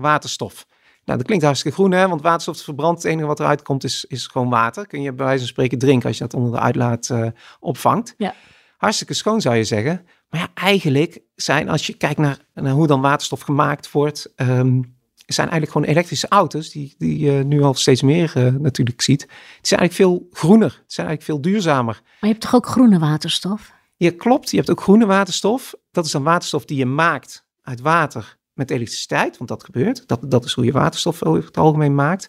waterstof. 0.00 0.66
Nou, 1.10 1.22
dat 1.22 1.30
klinkt 1.30 1.48
hartstikke 1.48 1.78
groen, 1.78 1.92
hè? 1.92 2.08
want 2.08 2.22
waterstof 2.22 2.54
is 2.54 2.64
verbrand. 2.64 3.02
Het 3.02 3.12
enige 3.12 3.26
wat 3.26 3.40
eruit 3.40 3.62
komt 3.62 3.84
is, 3.84 4.04
is 4.08 4.26
gewoon 4.26 4.48
water. 4.48 4.86
Kun 4.86 5.02
je 5.02 5.12
bij 5.12 5.24
wijze 5.24 5.40
van 5.40 5.48
spreken 5.48 5.78
drinken 5.78 6.08
als 6.08 6.18
je 6.18 6.24
dat 6.24 6.34
onder 6.34 6.52
de 6.52 6.58
uitlaat 6.58 7.10
eh, 7.10 7.26
opvangt. 7.60 8.14
Ja. 8.16 8.34
Hartstikke 8.76 9.14
schoon 9.14 9.40
zou 9.40 9.56
je 9.56 9.64
zeggen. 9.64 10.06
Maar 10.28 10.40
ja, 10.40 10.48
eigenlijk 10.54 11.20
zijn, 11.34 11.68
als 11.68 11.86
je 11.86 11.94
kijkt 11.94 12.18
naar, 12.18 12.38
naar 12.54 12.72
hoe 12.72 12.86
dan 12.86 13.00
waterstof 13.00 13.40
gemaakt 13.40 13.90
wordt, 13.90 14.32
ehm, 14.36 14.82
zijn 15.26 15.48
eigenlijk 15.48 15.72
gewoon 15.72 15.86
elektrische 15.86 16.28
auto's, 16.28 16.70
die, 16.70 16.94
die 16.98 17.18
je 17.18 17.32
nu 17.32 17.62
al 17.62 17.74
steeds 17.74 18.02
meer 18.02 18.32
eh, 18.34 18.52
natuurlijk 18.52 19.00
ziet. 19.00 19.20
Die 19.20 19.28
zijn 19.60 19.80
eigenlijk 19.80 19.92
veel 19.92 20.28
groener, 20.32 20.70
die 20.70 20.84
zijn 20.86 21.06
eigenlijk 21.06 21.22
veel 21.22 21.52
duurzamer. 21.52 22.00
Maar 22.02 22.14
je 22.20 22.26
hebt 22.26 22.40
toch 22.40 22.54
ook 22.54 22.66
groene 22.66 22.98
waterstof? 22.98 23.72
Ja, 23.96 24.10
klopt. 24.16 24.50
Je 24.50 24.56
hebt 24.56 24.70
ook 24.70 24.80
groene 24.80 25.06
waterstof. 25.06 25.74
Dat 25.90 26.04
is 26.04 26.10
dan 26.10 26.22
waterstof 26.22 26.64
die 26.64 26.76
je 26.76 26.86
maakt 26.86 27.44
uit 27.62 27.80
water 27.80 28.38
met 28.60 28.70
elektriciteit, 28.70 29.36
want 29.36 29.50
dat 29.50 29.64
gebeurt. 29.64 30.02
Dat, 30.06 30.20
dat 30.26 30.44
is 30.44 30.52
hoe 30.52 30.64
je 30.64 30.72
waterstof 30.72 31.24
over 31.24 31.44
het 31.44 31.56
algemeen 31.56 31.94
maakt. 31.94 32.28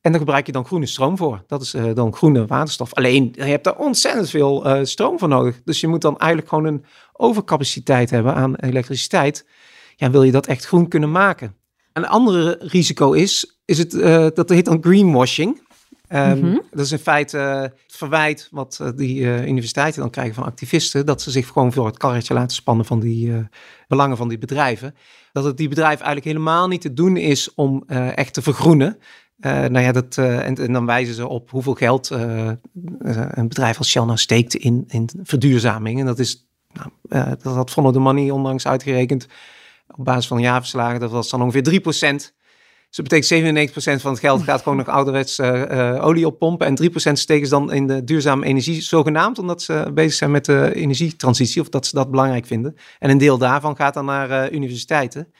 En 0.00 0.10
daar 0.10 0.20
gebruik 0.20 0.46
je 0.46 0.52
dan 0.52 0.64
groene 0.64 0.86
stroom 0.86 1.16
voor. 1.16 1.44
Dat 1.46 1.62
is 1.62 1.74
eh, 1.74 1.94
dan 1.94 2.14
groene 2.14 2.46
waterstof. 2.46 2.94
Alleen, 2.94 3.32
je 3.34 3.42
hebt 3.42 3.64
daar 3.64 3.76
ontzettend 3.76 4.30
veel 4.30 4.64
eh, 4.64 4.84
stroom 4.84 5.18
voor 5.18 5.28
nodig. 5.28 5.60
Dus 5.64 5.80
je 5.80 5.86
moet 5.86 6.00
dan 6.00 6.18
eigenlijk 6.18 6.48
gewoon 6.48 6.64
een 6.64 6.84
overcapaciteit 7.12 8.10
hebben 8.10 8.34
aan 8.34 8.54
elektriciteit. 8.54 9.46
Ja, 9.96 10.10
wil 10.10 10.22
je 10.22 10.32
dat 10.32 10.46
echt 10.46 10.66
groen 10.66 10.88
kunnen 10.88 11.10
maken? 11.10 11.54
Een 11.92 12.06
andere 12.06 12.56
risico 12.60 13.12
is, 13.12 13.60
is 13.64 13.78
het, 13.78 13.94
eh, 13.94 14.26
dat 14.34 14.48
heet 14.48 14.64
dan 14.64 14.82
greenwashing. 14.82 15.66
Ehm, 16.08 16.38
Mhm. 16.38 16.58
Dat 16.70 16.84
is 16.84 16.92
in 16.92 16.98
feite 16.98 17.36
het 17.36 17.74
verwijt 17.86 18.48
wat 18.50 18.78
eh, 18.80 18.88
die 18.96 19.24
eh, 19.24 19.46
universiteiten 19.46 20.00
dan 20.00 20.10
krijgen 20.10 20.34
van 20.34 20.44
activisten. 20.44 21.06
Dat 21.06 21.22
ze 21.22 21.30
zich 21.30 21.46
gewoon 21.46 21.72
voor 21.72 21.86
het 21.86 21.96
karretje 21.96 22.34
laten 22.34 22.56
spannen 22.56 22.86
van 22.86 23.00
die 23.00 23.32
eh, 23.32 23.38
belangen 23.88 24.16
van 24.16 24.28
die 24.28 24.38
bedrijven. 24.38 24.94
Dat 25.32 25.44
het 25.44 25.56
die 25.56 25.68
bedrijven 25.68 26.04
eigenlijk 26.04 26.36
helemaal 26.36 26.68
niet 26.68 26.80
te 26.80 26.92
doen 26.92 27.16
is 27.16 27.54
om 27.54 27.84
echt 28.14 28.34
te 28.34 28.42
vergroenen. 28.42 28.98
Uh, 29.38 29.52
nou 29.52 29.80
ja, 29.80 29.92
dat, 29.92 30.16
uh, 30.16 30.46
en, 30.46 30.54
en, 30.54 30.72
dan 30.72 30.86
wijzen 30.86 31.14
ze 31.14 31.28
op 31.28 31.50
hoeveel 31.50 31.74
geld 31.74 32.10
uh, 32.10 32.50
een 33.30 33.48
bedrijf 33.48 33.78
als 33.78 33.90
Shell 33.90 34.04
nou 34.04 34.18
steekt 34.18 34.54
in, 34.54 34.84
in 34.88 35.08
verduurzaming. 35.22 36.00
En 36.00 36.06
dat 36.06 36.18
is, 36.18 36.48
nou, 37.08 37.36
dat 37.42 37.54
had 37.54 37.70
Follow 37.70 37.92
the 37.92 37.98
Money 37.98 38.30
onlangs 38.30 38.66
uitgerekend 38.66 39.26
op 39.96 40.04
basis 40.04 40.26
van 40.26 40.40
jaarverslagen. 40.40 41.00
Dat 41.00 41.10
was 41.10 41.30
dan 41.30 41.42
ongeveer 41.42 42.30
3%. 42.30 42.37
Dus 42.88 42.96
dat 42.96 43.08
betekent 43.08 43.70
97% 43.98 44.00
van 44.00 44.10
het 44.10 44.20
geld 44.20 44.42
gaat 44.42 44.62
gewoon 44.62 44.78
nog 44.78 44.88
ouderwets 44.88 45.40
olie 46.00 46.26
oppompen. 46.26 46.66
En 46.66 46.90
3% 46.90 47.12
steken 47.12 47.46
ze 47.46 47.52
dan 47.52 47.72
in 47.72 47.86
de 47.86 48.04
duurzame 48.04 48.46
energie, 48.46 48.80
zogenaamd, 48.80 49.38
omdat 49.38 49.62
ze 49.62 49.90
bezig 49.94 50.12
zijn 50.12 50.30
met 50.30 50.44
de 50.44 50.74
energietransitie 50.74 51.60
of 51.60 51.68
dat 51.68 51.86
ze 51.86 51.94
dat 51.94 52.10
belangrijk 52.10 52.46
vinden. 52.46 52.76
En 52.98 53.10
een 53.10 53.18
deel 53.18 53.38
daarvan 53.38 53.76
gaat 53.76 53.94
dan 53.94 54.04
naar 54.04 54.50
universiteiten. 54.50 55.32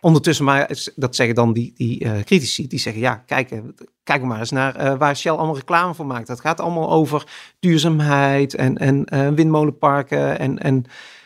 Ondertussen, 0.00 0.44
maar 0.44 0.70
dat 0.96 1.16
zeggen 1.16 1.34
dan 1.34 1.52
die, 1.52 1.72
die 1.74 2.04
uh, 2.04 2.20
critici, 2.20 2.66
die 2.66 2.78
zeggen 2.78 3.02
ja, 3.02 3.14
kijk, 3.14 3.50
eh, 3.50 3.58
kijk 4.02 4.22
maar 4.22 4.38
eens 4.38 4.50
naar 4.50 4.80
uh, 4.80 4.98
waar 4.98 5.16
Shell 5.16 5.32
allemaal 5.32 5.56
reclame 5.56 5.94
voor 5.94 6.06
maakt. 6.06 6.26
Dat 6.26 6.40
gaat 6.40 6.60
allemaal 6.60 6.90
over 6.90 7.26
duurzaamheid 7.60 8.54
en, 8.54 8.76
en 8.76 9.06
uh, 9.14 9.28
windmolenparken 9.28 10.38
en, 10.38 10.58
en 10.58 10.84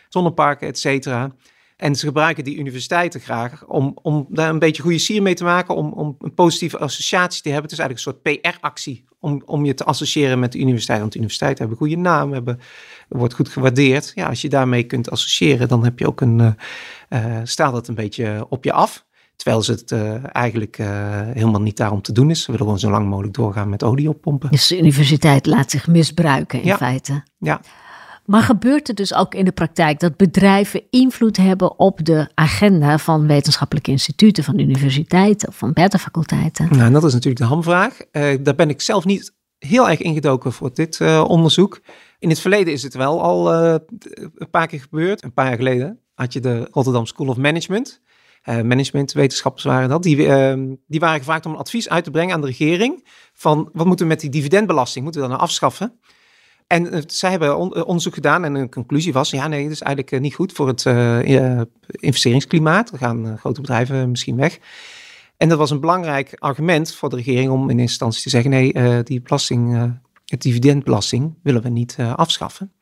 zonneparken, 0.08 0.68
et 0.68 0.78
cetera. 0.78 1.32
En 1.82 1.96
ze 1.96 2.06
gebruiken 2.06 2.44
die 2.44 2.58
universiteiten 2.58 3.20
graag 3.20 3.66
om, 3.66 3.98
om 4.02 4.26
daar 4.28 4.48
een 4.48 4.58
beetje 4.58 4.82
goede 4.82 4.98
sier 4.98 5.22
mee 5.22 5.34
te 5.34 5.44
maken, 5.44 5.74
om, 5.74 5.92
om 5.92 6.16
een 6.20 6.34
positieve 6.34 6.78
associatie 6.78 7.42
te 7.42 7.48
hebben. 7.48 7.70
Het 7.70 7.72
is 7.72 7.78
eigenlijk 7.78 8.24
een 8.24 8.32
soort 8.32 8.42
PR-actie 8.42 9.04
om, 9.20 9.42
om 9.44 9.64
je 9.64 9.74
te 9.74 9.84
associëren 9.84 10.38
met 10.38 10.52
de 10.52 10.58
universiteit. 10.58 10.98
Want 11.00 11.12
de 11.12 11.18
universiteiten 11.18 11.64
hebben 11.64 11.82
een 11.82 11.88
goede 11.88 12.02
naam, 12.08 12.32
hebben, 12.32 12.60
wordt 13.08 13.34
goed 13.34 13.48
gewaardeerd. 13.48 14.12
Ja, 14.14 14.28
als 14.28 14.40
je 14.40 14.48
daarmee 14.48 14.82
kunt 14.82 15.10
associëren, 15.10 15.68
dan 15.68 15.84
heb 15.84 15.98
je 15.98 16.06
ook 16.06 16.20
een, 16.20 16.56
uh, 17.08 17.40
staat 17.42 17.72
dat 17.72 17.88
een 17.88 17.94
beetje 17.94 18.46
op 18.48 18.64
je 18.64 18.72
af. 18.72 19.04
Terwijl 19.36 19.62
ze 19.62 19.72
het 19.72 19.90
uh, 19.90 20.34
eigenlijk 20.34 20.78
uh, 20.78 20.86
helemaal 21.20 21.62
niet 21.62 21.76
daarom 21.76 22.02
te 22.02 22.12
doen 22.12 22.30
is. 22.30 22.40
Ze 22.40 22.46
willen 22.46 22.66
gewoon 22.66 22.80
zo 22.80 22.90
lang 22.90 23.08
mogelijk 23.08 23.34
doorgaan 23.34 23.68
met 23.68 23.82
olie 23.82 24.08
oppompen. 24.08 24.50
Dus 24.50 24.66
de 24.66 24.78
universiteit 24.78 25.46
laat 25.46 25.70
zich 25.70 25.86
misbruiken 25.86 26.60
in 26.60 26.66
ja. 26.66 26.76
feite. 26.76 27.22
Ja. 27.38 27.60
Maar 28.24 28.42
gebeurt 28.42 28.86
het 28.86 28.96
dus 28.96 29.14
ook 29.14 29.34
in 29.34 29.44
de 29.44 29.52
praktijk 29.52 30.00
dat 30.00 30.16
bedrijven 30.16 30.82
invloed 30.90 31.36
hebben 31.36 31.78
op 31.78 32.04
de 32.04 32.28
agenda 32.34 32.98
van 32.98 33.26
wetenschappelijke 33.26 33.90
instituten, 33.90 34.44
van 34.44 34.58
universiteiten 34.58 35.48
of 35.48 35.56
van 35.56 35.72
beta-faculteiten? 35.72 36.68
Nou, 36.76 36.92
dat 36.92 37.04
is 37.04 37.12
natuurlijk 37.12 37.42
de 37.42 37.48
hamvraag. 37.48 37.98
Uh, 38.12 38.34
daar 38.40 38.54
ben 38.54 38.68
ik 38.68 38.80
zelf 38.80 39.04
niet 39.04 39.34
heel 39.58 39.88
erg 39.88 40.00
ingedoken 40.00 40.52
voor 40.52 40.74
dit 40.74 40.98
uh, 40.98 41.24
onderzoek. 41.28 41.80
In 42.18 42.28
het 42.28 42.40
verleden 42.40 42.72
is 42.72 42.82
het 42.82 42.94
wel 42.94 43.22
al 43.22 43.54
uh, 43.54 43.74
een 44.34 44.50
paar 44.50 44.66
keer 44.66 44.80
gebeurd. 44.80 45.22
Een 45.22 45.32
paar 45.32 45.46
jaar 45.46 45.56
geleden 45.56 45.98
had 46.14 46.32
je 46.32 46.40
de 46.40 46.68
Rotterdam 46.70 47.06
School 47.06 47.28
of 47.28 47.36
Management. 47.36 48.00
managementwetenschappers 48.44 49.64
waren 49.64 49.88
dat. 49.88 50.02
Die, 50.02 50.16
die 50.86 51.00
waren 51.00 51.18
gevraagd 51.18 51.46
om 51.46 51.54
advies 51.54 51.88
uit 51.88 52.04
te 52.04 52.10
brengen 52.10 52.34
aan 52.34 52.40
de 52.40 52.46
regering. 52.46 53.06
Van 53.32 53.70
wat 53.72 53.86
moeten 53.86 54.06
we 54.06 54.12
met 54.12 54.20
die 54.20 54.30
dividendbelasting? 54.30 55.04
Moeten 55.04 55.22
we 55.22 55.28
dat 55.28 55.36
nou 55.36 55.48
afschaffen? 55.50 56.00
En 56.72 56.94
uh, 56.94 57.00
zij 57.06 57.30
hebben 57.30 57.48
eh, 57.48 57.86
onderzoek 57.86 58.14
gedaan 58.14 58.44
en 58.44 58.54
een 58.54 58.70
conclusie 58.70 59.12
was, 59.12 59.30
ja 59.30 59.46
nee, 59.46 59.62
dat 59.62 59.72
is 59.72 59.80
eigenlijk 59.80 60.14
uh, 60.14 60.20
niet 60.20 60.34
goed 60.34 60.52
voor 60.52 60.68
het 60.68 60.84
investeringsklimaat. 61.90 62.92
Er 62.92 62.98
gaan 62.98 63.38
grote 63.38 63.60
bedrijven 63.60 64.10
misschien 64.10 64.36
weg. 64.36 64.58
En 65.36 65.48
dat 65.48 65.58
was 65.58 65.70
een 65.70 65.80
belangrijk 65.80 66.34
argument 66.38 66.94
voor 66.94 67.08
de 67.08 67.16
regering 67.16 67.50
om 67.50 67.62
in 67.62 67.68
eerste 67.68 67.80
instantie 67.80 68.22
te 68.22 68.28
zeggen, 68.28 68.50
nee, 68.50 69.02
die 69.02 69.20
belasting, 69.20 69.92
het 70.26 70.42
dividendbelasting 70.42 71.34
willen 71.42 71.62
we 71.62 71.68
niet 71.68 71.96
afschaffen. 72.14 72.72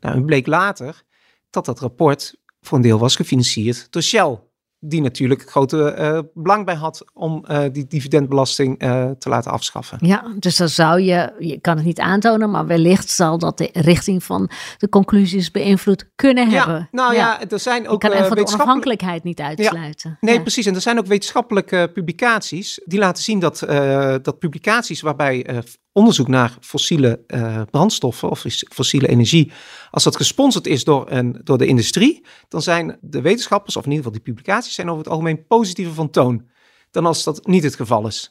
Nou, 0.00 0.16
en 0.16 0.24
bleek 0.24 0.46
later 0.46 1.02
dat 1.50 1.64
dat 1.64 1.80
rapport 1.80 2.34
voor 2.60 2.76
een 2.76 2.82
deel 2.82 2.98
was 2.98 3.16
gefinancierd 3.16 3.86
door 3.90 4.02
Shell 4.02 4.38
die 4.80 5.00
natuurlijk 5.00 5.50
grote 5.50 5.96
uh, 5.98 6.18
belang 6.34 6.64
bij 6.64 6.74
had 6.74 7.04
om 7.14 7.44
uh, 7.50 7.64
die 7.72 7.86
dividendbelasting 7.86 8.82
uh, 8.82 9.10
te 9.10 9.28
laten 9.28 9.50
afschaffen. 9.50 9.98
Ja, 10.00 10.24
dus 10.38 10.56
dan 10.56 10.68
zou 10.68 11.00
je, 11.00 11.32
je 11.38 11.60
kan 11.60 11.76
het 11.76 11.86
niet 11.86 12.00
aantonen, 12.00 12.50
maar 12.50 12.66
wellicht 12.66 13.10
zal 13.10 13.38
dat 13.38 13.58
de 13.58 13.68
richting 13.72 14.24
van 14.24 14.50
de 14.78 14.88
conclusies 14.88 15.50
beïnvloed 15.50 16.10
kunnen 16.14 16.50
ja, 16.50 16.56
hebben. 16.56 16.88
Nou 16.90 17.14
ja, 17.14 17.38
ja 17.40 17.48
er 17.48 17.60
zijn 17.60 17.88
ook. 17.88 18.02
Je 18.02 18.08
kan 18.08 18.18
even 18.18 18.36
de 18.36 18.46
onafhankelijkheid 18.46 19.24
niet 19.24 19.40
uitsluiten. 19.40 20.10
Ja, 20.10 20.28
nee, 20.28 20.40
precies. 20.40 20.66
En 20.66 20.74
er 20.74 20.80
zijn 20.80 20.98
ook 20.98 21.06
wetenschappelijke 21.06 21.90
publicaties 21.92 22.80
die 22.84 22.98
laten 22.98 23.22
zien 23.22 23.38
dat, 23.38 23.58
dat 24.22 24.38
publicaties 24.38 25.00
waarbij 25.00 25.64
onderzoek 25.98 26.28
naar 26.28 26.56
fossiele 26.60 27.20
uh, 27.26 27.62
brandstoffen 27.70 28.30
of 28.30 28.44
fossiele 28.72 29.08
energie, 29.08 29.52
als 29.90 30.04
dat 30.04 30.16
gesponsord 30.16 30.66
is 30.66 30.84
door, 30.84 31.10
een, 31.10 31.40
door 31.44 31.58
de 31.58 31.66
industrie, 31.66 32.24
dan 32.48 32.62
zijn 32.62 32.98
de 33.00 33.20
wetenschappers, 33.20 33.76
of 33.76 33.84
in 33.84 33.90
ieder 33.90 34.04
geval 34.04 34.22
die 34.22 34.32
publicaties, 34.32 34.74
zijn 34.74 34.88
over 34.88 35.02
het 35.02 35.12
algemeen 35.12 35.46
positiever 35.46 35.94
van 35.94 36.10
toon 36.10 36.46
dan 36.90 37.06
als 37.06 37.24
dat 37.24 37.46
niet 37.46 37.62
het 37.62 37.74
geval 37.74 38.06
is. 38.06 38.30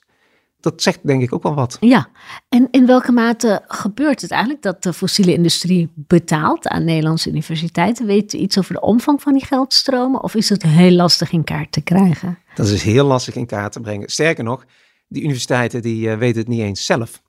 Dat 0.60 0.82
zegt 0.82 1.08
denk 1.08 1.22
ik 1.22 1.34
ook 1.34 1.44
wel 1.44 1.56
wat. 1.56 1.78
Ja, 1.80 2.10
en 2.50 2.68
in 2.72 2.86
welke 2.86 3.12
mate 3.12 3.64
gebeurt 3.68 4.22
het 4.22 4.32
eigenlijk 4.32 4.62
dat 4.62 4.84
de 4.84 4.94
fossiele 4.94 5.34
industrie 5.34 5.92
betaalt 5.96 6.68
aan 6.68 6.84
Nederlandse 6.84 7.30
universiteiten? 7.30 8.06
Weet 8.06 8.34
u 8.34 8.38
iets 8.38 8.58
over 8.58 8.74
de 8.74 8.82
omvang 8.82 9.22
van 9.22 9.34
die 9.34 9.46
geldstromen 9.46 10.24
of 10.24 10.36
is 10.36 10.50
het 10.50 10.64
heel 10.64 10.92
lastig 10.92 11.32
in 11.32 11.44
kaart 11.44 11.72
te 11.72 11.82
krijgen? 11.82 12.40
Dat 12.56 12.68
is 12.68 12.84
heel 12.84 13.06
lastig 13.06 13.36
in 13.36 13.46
kaart 13.46 13.72
te 13.72 13.80
brengen. 13.80 14.10
Sterker 14.10 14.44
nog, 14.44 14.66
die 15.08 15.24
universiteiten 15.24 15.82
die 15.82 16.08
uh, 16.08 16.18
weten 16.18 16.40
het 16.40 16.50
niet 16.50 16.62
eens 16.62 16.86
zelf. 16.86 17.22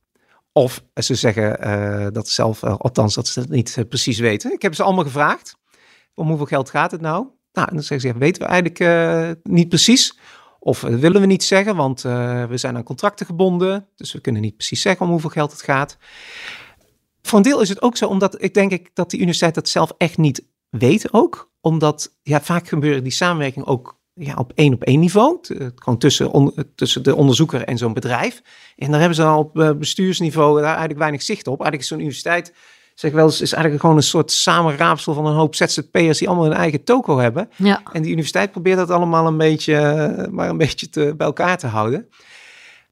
Of 0.52 0.84
ze 0.94 1.14
zeggen 1.14 1.66
uh, 1.66 2.06
dat 2.12 2.28
zelf, 2.28 2.62
uh, 2.62 2.76
althans 2.76 3.14
dat 3.14 3.26
ze 3.28 3.40
het 3.40 3.48
niet 3.48 3.76
uh, 3.78 3.84
precies 3.88 4.18
weten. 4.18 4.52
Ik 4.52 4.62
heb 4.62 4.74
ze 4.74 4.82
allemaal 4.82 5.04
gevraagd, 5.04 5.56
om 6.14 6.28
hoeveel 6.28 6.46
geld 6.46 6.70
gaat 6.70 6.90
het 6.90 7.00
nou? 7.00 7.26
Nou, 7.52 7.68
en 7.68 7.74
dan 7.74 7.84
zeggen 7.84 8.10
ze, 8.10 8.18
weten 8.18 8.42
we 8.42 8.48
eigenlijk 8.48 9.38
niet 9.42 9.68
precies. 9.68 10.18
Of 10.58 10.80
willen 10.80 11.20
we 11.20 11.26
niet 11.26 11.44
zeggen, 11.44 11.76
want 11.76 12.02
we 12.02 12.52
zijn 12.54 12.76
aan 12.76 12.82
contracten 12.82 13.26
gebonden. 13.26 13.88
Dus 13.96 14.12
we 14.12 14.20
kunnen 14.20 14.42
niet 14.42 14.56
precies 14.56 14.82
zeggen 14.82 15.06
om 15.06 15.12
hoeveel 15.12 15.30
geld 15.30 15.52
het 15.52 15.62
gaat. 15.62 15.96
Voor 17.22 17.38
een 17.38 17.44
deel 17.44 17.60
is 17.60 17.68
het 17.68 17.82
ook 17.82 17.96
zo, 17.96 18.06
omdat 18.06 18.42
ik 18.42 18.54
denk 18.54 18.72
ik 18.72 18.90
dat 18.94 19.10
die 19.10 19.18
universiteit 19.18 19.54
dat 19.54 19.68
zelf 19.68 19.92
echt 19.96 20.18
niet 20.18 20.44
weet 20.68 21.12
ook. 21.12 21.50
Omdat 21.60 22.16
ja, 22.22 22.40
vaak 22.40 22.68
gebeuren 22.68 23.02
die 23.02 23.12
samenwerking 23.12 23.66
ook 23.66 23.97
ja, 24.18 24.34
op 24.34 24.52
één 24.54 24.72
op 24.72 24.82
één 24.82 25.00
niveau. 25.00 25.38
gewoon 25.74 25.98
tussen, 25.98 26.30
on, 26.30 26.54
tussen 26.74 27.02
de 27.02 27.14
onderzoeker 27.14 27.64
en 27.64 27.78
zo'n 27.78 27.92
bedrijf. 27.92 28.42
En 28.76 28.90
daar 28.90 28.98
hebben 28.98 29.16
ze 29.16 29.22
dan 29.22 29.36
op 29.36 29.58
uh, 29.58 29.70
bestuursniveau 29.72 30.56
daar 30.56 30.68
eigenlijk 30.68 30.98
weinig 30.98 31.22
zicht 31.22 31.46
op. 31.46 31.60
Eigenlijk 31.60 31.82
is 31.82 31.88
zo'n 31.88 31.98
universiteit, 31.98 32.52
zeg 32.94 33.12
wel 33.12 33.24
eens, 33.24 33.40
is 33.40 33.52
eigenlijk 33.52 33.82
gewoon 33.82 33.96
een 33.96 34.02
soort 34.02 34.30
samenraapsel 34.30 35.14
van 35.14 35.26
een 35.26 35.34
hoop 35.34 35.54
ZZP'ers 35.54 36.18
die 36.18 36.28
allemaal 36.28 36.46
hun 36.46 36.56
eigen 36.56 36.84
toko 36.84 37.18
hebben. 37.18 37.48
Ja. 37.56 37.82
En 37.92 38.02
die 38.02 38.10
universiteit 38.10 38.50
probeert 38.50 38.76
dat 38.76 38.90
allemaal 38.90 39.26
een 39.26 39.36
beetje, 39.36 40.28
maar 40.30 40.48
een 40.48 40.58
beetje 40.58 40.88
te, 40.88 41.14
bij 41.16 41.26
elkaar 41.26 41.58
te 41.58 41.66
houden. 41.66 42.08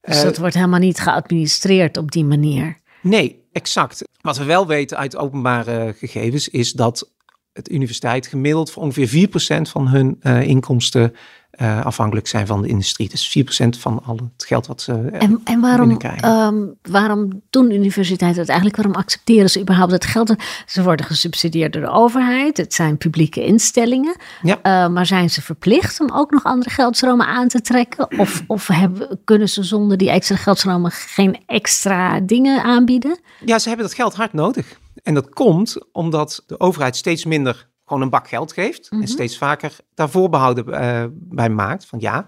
Dus 0.01 0.21
dat 0.21 0.33
uh, 0.33 0.39
wordt 0.39 0.55
helemaal 0.55 0.79
niet 0.79 0.99
geadministreerd 0.99 1.97
op 1.97 2.11
die 2.11 2.25
manier. 2.25 2.77
Nee, 3.01 3.43
exact. 3.51 4.03
Wat 4.21 4.37
we 4.37 4.43
wel 4.43 4.67
weten 4.67 4.97
uit 4.97 5.17
openbare 5.17 5.93
gegevens 5.97 6.49
is 6.49 6.71
dat 6.71 7.11
het 7.57 7.71
universiteit 7.71 8.27
gemiddeld 8.27 8.71
voor 8.71 8.83
ongeveer 8.83 9.27
4% 9.27 9.61
van 9.61 9.87
hun 9.87 10.19
uh, 10.21 10.41
inkomsten 10.41 11.13
uh, 11.61 11.85
afhankelijk 11.85 12.27
zijn 12.27 12.47
van 12.47 12.61
de 12.61 12.67
industrie. 12.67 13.09
Dus 13.09 13.37
4% 13.39 13.79
van 13.79 14.03
al 14.05 14.15
het 14.15 14.45
geld 14.45 14.67
wat 14.67 14.81
ze 14.81 14.91
uh, 14.91 15.21
En, 15.21 15.41
en 15.43 15.59
waarom, 15.59 15.97
um, 16.25 16.75
waarom 16.81 17.41
doen 17.49 17.71
universiteiten 17.71 18.39
het 18.39 18.49
eigenlijk? 18.49 18.77
Waarom 18.81 18.95
accepteren 18.95 19.49
ze 19.49 19.59
überhaupt 19.59 19.91
het 19.91 20.05
geld? 20.05 20.35
Ze 20.65 20.83
worden 20.83 21.05
gesubsidieerd 21.05 21.73
door 21.73 21.81
de 21.81 21.89
overheid. 21.89 22.57
Het 22.57 22.73
zijn 22.73 22.97
publieke 22.97 23.45
instellingen. 23.45 24.15
Ja. 24.41 24.87
Maar 24.87 25.05
zijn 25.05 25.29
ze 25.29 25.41
verplicht 25.41 25.99
om 25.99 26.11
ook 26.11 26.31
nog 26.31 26.43
andere 26.43 26.69
geldstromen 26.69 27.27
aan 27.27 27.47
te 27.47 27.61
trekken? 27.61 28.19
Of, 28.19 28.43
of 28.47 28.67
hebben, 28.67 29.19
kunnen 29.23 29.49
ze 29.49 29.63
zonder 29.63 29.97
die 29.97 30.09
extra 30.09 30.35
geldstromen 30.35 30.91
geen 30.91 31.37
extra 31.45 32.19
dingen 32.19 32.63
aanbieden? 32.63 33.19
Ja, 33.45 33.59
ze 33.59 33.67
hebben 33.67 33.87
dat 33.87 33.95
geld 33.95 34.15
hard 34.15 34.33
nodig. 34.33 34.79
En 35.07 35.13
dat 35.13 35.29
komt 35.29 35.77
omdat 35.91 36.43
de 36.47 36.59
overheid 36.59 36.95
steeds 36.95 37.25
minder 37.25 37.69
gewoon 37.85 38.01
een 38.01 38.09
bak 38.09 38.27
geld 38.27 38.53
geeft. 38.53 38.91
Mm 38.91 38.97
-hmm. 38.97 39.01
En 39.01 39.07
steeds 39.07 39.37
vaker 39.37 39.75
daar 39.93 40.09
voorbehouden 40.09 40.67
uh, 40.67 41.03
bij 41.11 41.49
maakt. 41.49 41.85
Van 41.85 41.99
ja, 41.99 42.27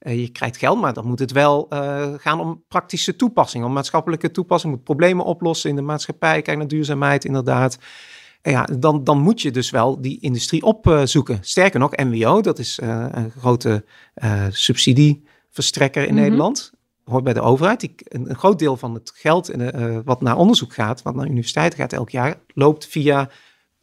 uh, 0.00 0.20
je 0.20 0.28
krijgt 0.28 0.56
geld, 0.56 0.80
maar 0.80 0.92
dan 0.92 1.06
moet 1.06 1.18
het 1.18 1.32
wel 1.32 1.66
uh, 1.72 2.12
gaan 2.16 2.40
om 2.40 2.64
praktische 2.68 3.16
toepassing. 3.16 3.64
Om 3.64 3.72
maatschappelijke 3.72 4.30
toepassing. 4.30 4.72
Moet 4.72 4.84
problemen 4.84 5.24
oplossen 5.24 5.70
in 5.70 5.76
de 5.76 5.82
maatschappij. 5.82 6.42
Kijk 6.42 6.58
naar 6.58 6.68
duurzaamheid 6.68 7.24
inderdaad. 7.24 7.78
En 8.42 8.52
ja, 8.52 8.68
dan, 8.78 9.04
dan 9.04 9.18
moet 9.18 9.40
je 9.42 9.50
dus 9.50 9.70
wel 9.70 10.00
die 10.00 10.20
industrie 10.20 10.62
opzoeken. 10.62 11.38
Sterker 11.40 11.80
nog, 11.80 11.96
MWO, 11.96 12.40
dat 12.40 12.58
is 12.58 12.78
een 12.82 13.30
grote 13.30 13.84
subsidieverstrekker 14.50 16.02
in 16.02 16.08
mm 16.08 16.14
-hmm. 16.14 16.24
Nederland 16.24 16.72
hoort 17.08 17.24
bij 17.24 17.32
de 17.32 17.40
overheid. 17.40 17.80
Die, 17.80 17.94
een, 17.98 18.30
een, 18.30 18.36
groot 18.36 18.58
deel 18.58 18.76
van 18.76 18.94
het 18.94 19.12
geld 19.14 19.50
in, 19.50 19.60
uh, 19.60 19.98
wat 20.04 20.20
naar 20.20 20.36
onderzoek 20.36 20.74
gaat, 20.74 21.02
wat 21.02 21.14
naar 21.14 21.26
universiteiten 21.26 21.78
gaat 21.78 21.92
elk 21.92 22.10
jaar, 22.10 22.36
loopt 22.54 22.86
via 22.86 23.28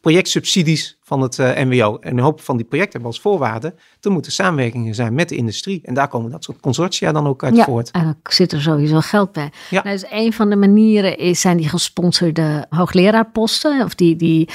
projectsubsidies 0.00 0.98
van 1.02 1.20
het 1.20 1.38
uh, 1.38 1.62
MWO. 1.62 1.98
En 1.98 2.16
een 2.16 2.24
hoop 2.24 2.40
van 2.40 2.56
die 2.56 2.66
projecten 2.66 2.92
hebben 2.92 3.10
als 3.10 3.20
voorwaarde, 3.20 3.74
er 4.00 4.10
moeten 4.10 4.32
samenwerkingen 4.32 4.94
zijn 4.94 5.14
met 5.14 5.28
de 5.28 5.36
industrie. 5.36 5.80
En 5.84 5.94
daar 5.94 6.08
komen 6.08 6.30
dat 6.30 6.44
soort 6.44 6.60
consortia 6.60 7.12
dan 7.12 7.26
ook 7.26 7.44
uit 7.44 7.56
ja, 7.56 7.64
voort. 7.64 7.90
en 7.90 8.02
dan 8.02 8.16
zit 8.22 8.52
er 8.52 8.62
sowieso 8.62 9.00
geld 9.00 9.32
bij. 9.32 9.50
Ja. 9.70 9.82
Nou, 9.82 9.96
dus 9.96 10.10
een 10.10 10.32
van 10.32 10.50
de 10.50 10.56
manieren 10.56 11.18
is, 11.18 11.40
zijn 11.40 11.56
die 11.56 11.68
gesponsorde 11.68 12.66
hoogleraarposten, 12.68 13.84
of 13.84 13.94
die, 13.94 14.16
die 14.16 14.48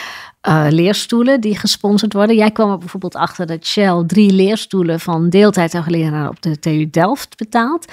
uh, 0.48 0.66
leerstoelen 0.70 1.42
die 1.42 1.58
gesponsord 1.58 2.14
worden. 2.14 2.36
Jij 2.36 2.52
kwam 2.52 2.72
er 2.72 2.78
bijvoorbeeld 2.78 3.16
achter 3.16 3.46
dat 3.46 3.66
Shell 3.66 4.04
drie 4.08 4.32
leerstoelen 4.32 5.00
van 5.00 5.30
deeltijd 5.30 5.74
hoogleraar 5.74 6.30
op 6.30 6.42
de 6.42 6.60
TU 6.60 6.90
Delft 6.90 7.38
betaalt. 7.38 7.86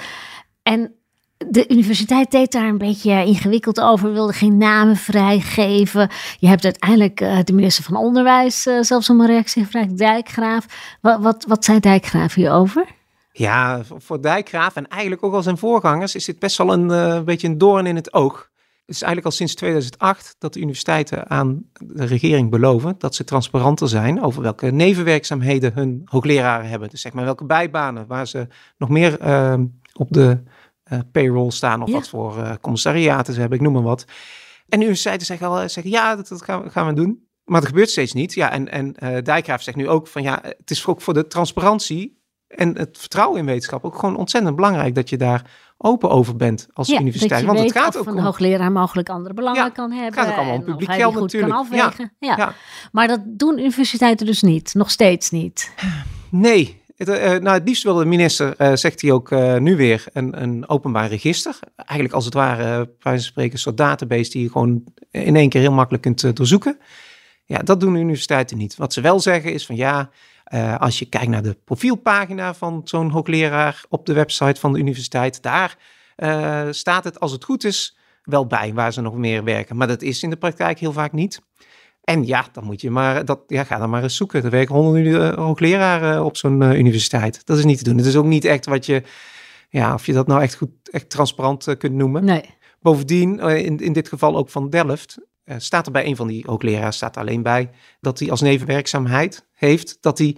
En 0.69 0.95
de 1.37 1.65
universiteit 1.69 2.31
deed 2.31 2.51
daar 2.51 2.67
een 2.67 2.77
beetje 2.77 3.25
ingewikkeld 3.25 3.81
over, 3.81 4.13
wilde 4.13 4.33
geen 4.33 4.57
namen 4.57 4.95
vrijgeven. 4.95 6.09
Je 6.39 6.47
hebt 6.47 6.63
uiteindelijk 6.63 7.21
uh, 7.21 7.39
de 7.43 7.53
minister 7.53 7.83
van 7.83 7.95
Onderwijs 7.95 8.67
uh, 8.67 8.81
zelfs 8.81 9.09
om 9.09 9.21
een 9.21 9.27
reactie 9.27 9.63
gevraagd, 9.63 9.97
Dijkgraaf. 9.97 10.65
Wat, 11.01 11.21
wat, 11.21 11.45
wat 11.47 11.65
zei 11.65 11.79
Dijkgraaf 11.79 12.33
hierover? 12.33 12.85
Ja, 13.31 13.81
voor 13.97 14.21
Dijkgraaf 14.21 14.75
en 14.75 14.87
eigenlijk 14.87 15.23
ook 15.23 15.33
al 15.33 15.43
zijn 15.43 15.57
voorgangers 15.57 16.15
is 16.15 16.25
dit 16.25 16.39
best 16.39 16.57
wel 16.57 16.73
een 16.73 16.89
uh, 16.89 17.21
beetje 17.21 17.47
een 17.47 17.57
doorn 17.57 17.85
in 17.85 17.95
het 17.95 18.13
oog. 18.13 18.49
Het 18.85 18.95
is 18.95 19.03
eigenlijk 19.03 19.25
al 19.25 19.37
sinds 19.37 19.55
2008 19.55 20.35
dat 20.39 20.53
de 20.53 20.59
universiteiten 20.59 21.29
aan 21.29 21.63
de 21.83 22.05
regering 22.05 22.49
beloven 22.49 22.95
dat 22.97 23.15
ze 23.15 23.23
transparanter 23.23 23.87
zijn 23.87 24.21
over 24.21 24.41
welke 24.41 24.71
nevenwerkzaamheden 24.71 25.73
hun 25.73 26.01
hoogleraren 26.05 26.69
hebben. 26.69 26.89
Dus 26.89 27.01
zeg 27.01 27.13
maar 27.13 27.23
welke 27.23 27.45
bijbanen 27.45 28.07
waar 28.07 28.27
ze 28.27 28.47
nog 28.77 28.89
meer 28.89 29.21
uh, 29.21 29.53
op 29.93 30.07
de 30.09 30.43
payroll 31.11 31.51
staan 31.51 31.81
of 31.81 31.91
wat 31.91 32.09
voor 32.09 32.37
uh, 32.37 32.51
commissariaten 32.61 33.33
ze 33.33 33.39
hebben, 33.39 33.57
ik 33.57 33.63
noem 33.63 33.73
maar 33.73 33.81
wat. 33.81 34.05
En 34.67 34.77
de 34.77 34.85
universiteiten 34.85 35.27
zeggen, 35.27 35.47
al, 35.47 35.69
zeggen 35.69 35.91
ja, 35.91 36.15
dat, 36.15 36.27
dat 36.27 36.41
gaan, 36.41 36.63
we, 36.63 36.69
gaan, 36.69 36.87
we 36.87 36.93
doen. 36.93 37.27
Maar 37.43 37.59
dat 37.59 37.69
gebeurt 37.69 37.89
steeds 37.89 38.13
niet. 38.13 38.33
Ja, 38.33 38.51
en, 38.51 38.71
en 38.71 39.23
Dijkgraaf 39.23 39.61
zegt 39.61 39.77
nu 39.77 39.87
ook 39.87 40.07
van 40.07 40.21
ja, 40.21 40.39
het 40.43 40.71
is 40.71 40.85
ook 40.85 41.01
voor 41.01 41.13
de 41.13 41.27
transparantie 41.27 42.19
en 42.49 42.77
het 42.77 42.97
vertrouwen 42.97 43.39
in 43.39 43.45
wetenschap 43.45 43.83
ook 43.83 43.95
gewoon 43.95 44.17
ontzettend 44.17 44.55
belangrijk 44.55 44.95
dat 44.95 45.09
je 45.09 45.17
daar 45.17 45.51
open 45.77 46.09
over 46.09 46.35
bent 46.35 46.67
als 46.73 46.87
ja, 46.87 46.99
universiteit. 46.99 47.45
Want 47.45 47.59
het 47.59 47.71
gaat 47.71 47.97
ook 47.97 48.07
om 48.07 48.17
een 48.17 48.23
hoogleraar 48.23 48.71
mogelijk 48.71 49.09
andere 49.09 49.33
belangen 49.33 49.63
ja, 49.63 49.69
kan 49.69 49.91
hebben. 49.91 50.19
Het 50.19 50.19
gaat 50.19 50.29
ook 50.29 50.37
allemaal 50.37 50.55
om 50.55 50.63
publiek 50.63 50.91
geld 50.91 51.19
natuurlijk. 51.19 51.67
Ja, 51.71 51.93
ja. 52.19 52.53
Maar 52.91 53.07
dat 53.07 53.19
doen 53.25 53.59
universiteiten 53.59 54.25
dus 54.25 54.41
niet, 54.41 54.73
nog 54.73 54.91
steeds 54.91 55.29
niet. 55.29 55.73
Nee, 56.29 56.78
het, 56.99 57.09
uh, 57.09 57.15
nou, 57.15 57.49
het 57.49 57.67
liefst 57.67 57.83
wil 57.83 57.93
de 57.93 58.05
minister, 58.05 58.55
uh, 58.57 58.75
zegt 58.75 59.01
hij 59.01 59.11
ook 59.11 59.31
nu 59.59 59.75
weer, 59.75 60.05
een, 60.13 60.41
een, 60.41 60.69
openbaar 60.69 61.07
register. 61.07 61.59
Eigenlijk 61.75 62.13
als 62.13 62.25
het 62.25 62.33
ware, 62.33 62.89
bij 62.99 63.19
spreken, 63.19 63.53
een 63.53 63.59
soort 63.59 63.77
database 63.77 64.31
die 64.31 64.41
je 64.43 64.51
gewoon 64.51 64.83
in 65.11 65.35
één 65.35 65.49
keer 65.49 65.61
heel 65.61 65.71
makkelijk 65.71 66.03
kunt 66.03 66.35
doorzoeken. 66.35 66.79
Ja, 67.45 67.57
dat 67.57 67.79
doen 67.79 67.93
de 67.93 67.99
universiteiten 67.99 68.57
niet. 68.57 68.75
Wat 68.75 68.93
ze 68.93 69.01
wel 69.01 69.19
zeggen 69.19 69.53
is 69.53 69.65
van 69.65 69.75
ja, 69.75 70.09
als 70.77 70.99
je 70.99 71.05
kijkt 71.05 71.27
naar 71.27 71.43
de 71.43 71.57
profielpagina 71.65 72.53
van 72.53 72.81
zo'n 72.83 73.09
hoogleraar 73.09 73.83
op 73.89 74.05
de 74.05 74.13
website 74.13 74.59
van 74.59 74.73
de 74.73 74.79
universiteit, 74.79 75.41
daar 75.41 75.77
staat 76.73 77.03
het 77.03 77.19
als 77.19 77.31
het 77.31 77.43
goed 77.43 77.63
is 77.63 77.97
wel 78.23 78.47
bij 78.47 78.73
waar 78.73 78.93
ze 78.93 79.01
nog 79.01 79.15
meer 79.15 79.43
werken. 79.43 79.77
Maar 79.77 79.87
dat 79.87 80.01
is 80.01 80.23
in 80.23 80.29
de 80.29 80.37
praktijk 80.37 80.79
heel 80.79 80.93
vaak 80.93 81.11
niet. 81.11 81.41
En 82.09 82.25
ja, 82.25 82.47
dan 82.51 82.63
moet 82.63 82.81
je 82.81 82.89
maar, 82.89 83.25
dat, 83.25 83.39
ja, 83.47 83.63
ga 83.63 83.77
dan 83.77 83.89
maar 83.89 84.03
eens 84.03 84.15
zoeken. 84.15 84.43
Er 84.43 84.49
werken 84.49 84.75
honderden 84.75 85.39
hoogleraren 85.39 86.25
op 86.25 86.37
zo'n 86.37 86.61
uh, 86.61 86.77
universiteit. 86.77 87.45
Dat 87.45 87.57
is 87.57 87.65
niet 87.65 87.77
te 87.77 87.83
doen. 87.83 87.97
Het 87.97 88.05
is 88.05 88.15
ook 88.15 88.25
niet 88.25 88.45
echt 88.45 88.65
wat 88.65 88.85
je, 88.85 89.03
ja, 89.69 89.93
of 89.93 90.05
je 90.05 90.13
dat 90.13 90.27
nou 90.27 90.41
echt 90.41 90.55
goed, 90.55 90.69
echt 90.91 91.09
transparant 91.09 91.77
kunt 91.77 91.93
noemen. 91.93 92.25
Nee. 92.25 92.43
Bovendien, 92.81 93.39
in, 93.39 93.77
in 93.77 93.93
dit 93.93 94.07
geval 94.07 94.37
ook 94.37 94.49
van 94.49 94.69
Delft, 94.69 95.17
staat 95.57 95.85
er 95.85 95.91
bij 95.91 96.05
een 96.05 96.15
van 96.15 96.27
die 96.27 96.43
hoogleraars 96.47 96.95
staat 96.95 97.15
er 97.15 97.21
alleen 97.21 97.43
bij 97.43 97.69
dat 98.01 98.19
hij 98.19 98.31
als 98.31 98.41
nevenwerkzaamheid 98.41 99.47
heeft 99.53 99.97
dat 100.01 100.17
hij 100.17 100.37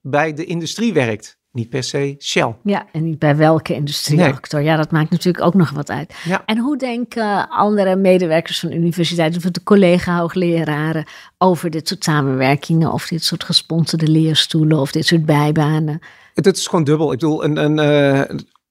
bij 0.00 0.32
de 0.32 0.44
industrie 0.44 0.92
werkt. 0.92 1.38
Niet 1.52 1.68
per 1.68 1.82
se 1.82 2.14
Shell. 2.18 2.54
Ja, 2.62 2.86
en 2.92 3.04
niet 3.04 3.18
bij 3.18 3.36
welke 3.36 3.74
industrieactor. 3.74 4.60
Nee. 4.60 4.68
Ja, 4.68 4.76
dat 4.76 4.90
maakt 4.90 5.10
natuurlijk 5.10 5.44
ook 5.44 5.54
nog 5.54 5.70
wat 5.70 5.90
uit. 5.90 6.14
Ja. 6.24 6.42
En 6.46 6.58
hoe 6.58 6.76
denken 6.76 7.48
andere 7.48 7.96
medewerkers 7.96 8.60
van 8.60 8.72
universiteiten, 8.72 9.44
of 9.44 9.50
de 9.50 9.62
collega-hoogleraren, 9.62 11.04
over 11.38 11.70
dit 11.70 11.88
soort 11.88 12.04
samenwerkingen, 12.04 12.92
of 12.92 13.06
dit 13.06 13.24
soort 13.24 13.44
gesponsorde 13.44 14.08
leerstoelen, 14.08 14.78
of 14.78 14.92
dit 14.92 15.06
soort 15.06 15.26
bijbanen? 15.26 15.98
Het, 16.34 16.56
is 16.56 16.66
gewoon 16.66 16.84
dubbel. 16.84 17.12
Ik 17.12 17.18
bedoel, 17.18 17.44
een, 17.44 17.56
een, 17.56 17.78
uh, 17.78 18.18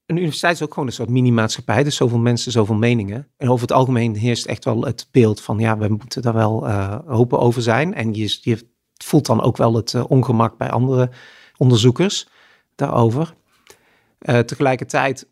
een 0.06 0.18
universiteit 0.18 0.56
is 0.56 0.62
ook 0.62 0.74
gewoon 0.74 0.88
een 0.88 0.94
soort 0.94 1.10
mini-maatschappij. 1.10 1.84
Dus 1.84 1.96
zoveel 1.96 2.20
mensen, 2.20 2.52
zoveel 2.52 2.76
meningen. 2.76 3.28
En 3.38 3.50
over 3.50 3.62
het 3.62 3.78
algemeen 3.78 4.16
heerst 4.16 4.46
echt 4.46 4.66
wel 4.66 4.82
het 4.82 5.08
beeld 5.12 5.42
van, 5.42 5.60
ja, 5.60 5.78
we 5.78 5.88
moeten 5.88 6.22
daar 6.22 6.34
wel 6.34 6.68
uh, 6.68 6.96
open 7.08 7.40
over 7.40 7.62
zijn. 7.62 7.94
En 7.94 8.14
je, 8.14 8.38
je 8.42 8.68
voelt 9.04 9.26
dan 9.26 9.42
ook 9.42 9.58
wel 9.58 9.76
het 9.76 9.94
uh, 9.94 10.04
ongemak 10.08 10.58
bij 10.58 10.70
andere 10.70 11.10
onderzoekers 11.58 12.28
daarover. 12.80 13.34
Uh, 14.22 14.40
tegelijkertijd 14.40 15.28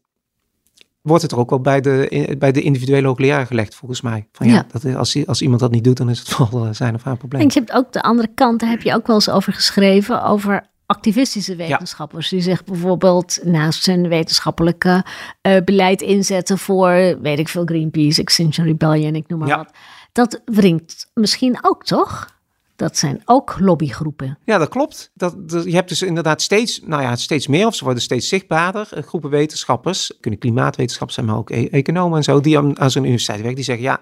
wordt 1.01 1.23
het 1.23 1.31
er 1.31 1.37
ook 1.37 1.49
wel 1.49 1.61
bij 1.61 1.81
de, 1.81 2.35
bij 2.39 2.51
de 2.51 2.61
individuele 2.61 3.07
hoogleraar 3.07 3.45
gelegd, 3.45 3.75
volgens 3.75 4.01
mij. 4.01 4.27
Van 4.31 4.47
ja, 4.47 4.53
ja. 4.53 4.65
Dat, 4.71 4.95
als, 4.95 5.27
als 5.27 5.41
iemand 5.41 5.59
dat 5.59 5.71
niet 5.71 5.83
doet, 5.83 5.97
dan 5.97 6.09
is 6.09 6.19
het 6.19 6.37
wel 6.51 6.73
zijn 6.73 6.95
of 6.95 7.03
haar 7.03 7.17
probleem. 7.17 7.41
En 7.41 7.47
je 7.47 7.59
hebt 7.59 7.71
ook 7.71 7.91
de 7.91 8.01
andere 8.01 8.29
kant, 8.33 8.59
daar 8.59 8.69
heb 8.69 8.81
je 8.81 8.93
ook 8.93 9.07
wel 9.07 9.15
eens 9.15 9.29
over 9.29 9.53
geschreven, 9.53 10.23
over 10.23 10.69
activistische 10.85 11.55
wetenschappers. 11.55 12.29
Ja. 12.29 12.35
Die 12.35 12.45
zich 12.45 12.63
bijvoorbeeld 12.63 13.39
naast 13.43 13.85
hun 13.85 14.07
wetenschappelijke 14.07 15.05
uh, 15.41 15.57
beleid 15.65 16.01
inzetten 16.01 16.57
voor, 16.57 17.17
weet 17.21 17.39
ik 17.39 17.47
veel, 17.47 17.65
Greenpeace, 17.65 18.21
Extinction 18.21 18.65
Rebellion, 18.65 19.15
ik 19.15 19.27
noem 19.27 19.39
maar 19.39 19.47
ja. 19.47 19.57
wat. 19.57 19.71
Dat 20.11 20.41
wringt 20.45 21.11
misschien 21.13 21.57
ook, 21.61 21.83
toch? 21.83 22.36
Dat 22.77 22.97
zijn 22.97 23.21
ook 23.25 23.59
lobbygroepen. 23.59 24.37
Ja, 24.45 24.57
dat 24.57 24.69
klopt. 24.69 25.11
Dat, 25.13 25.49
dat, 25.49 25.63
je 25.63 25.75
hebt 25.75 25.89
dus 25.89 26.01
inderdaad 26.01 26.41
steeds, 26.41 26.81
nou 26.85 27.01
ja, 27.01 27.15
steeds 27.15 27.47
meer, 27.47 27.67
of 27.67 27.75
ze 27.75 27.83
worden 27.83 28.03
steeds 28.03 28.27
zichtbaarder. 28.27 28.89
Uh, 28.93 29.03
groepen 29.03 29.29
wetenschappers, 29.29 30.17
kunnen 30.19 30.39
klimaatwetenschappers 30.39 31.15
zijn, 31.15 31.25
maar 31.25 31.37
ook 31.37 31.49
e 31.49 31.69
economen 31.69 32.17
en 32.17 32.23
zo, 32.23 32.41
die 32.41 32.57
aan, 32.57 32.79
aan 32.79 32.91
zo'n 32.91 33.03
universiteit 33.03 33.37
werken. 33.37 33.55
Die 33.55 33.65
zeggen, 33.65 33.85
ja, 33.85 34.01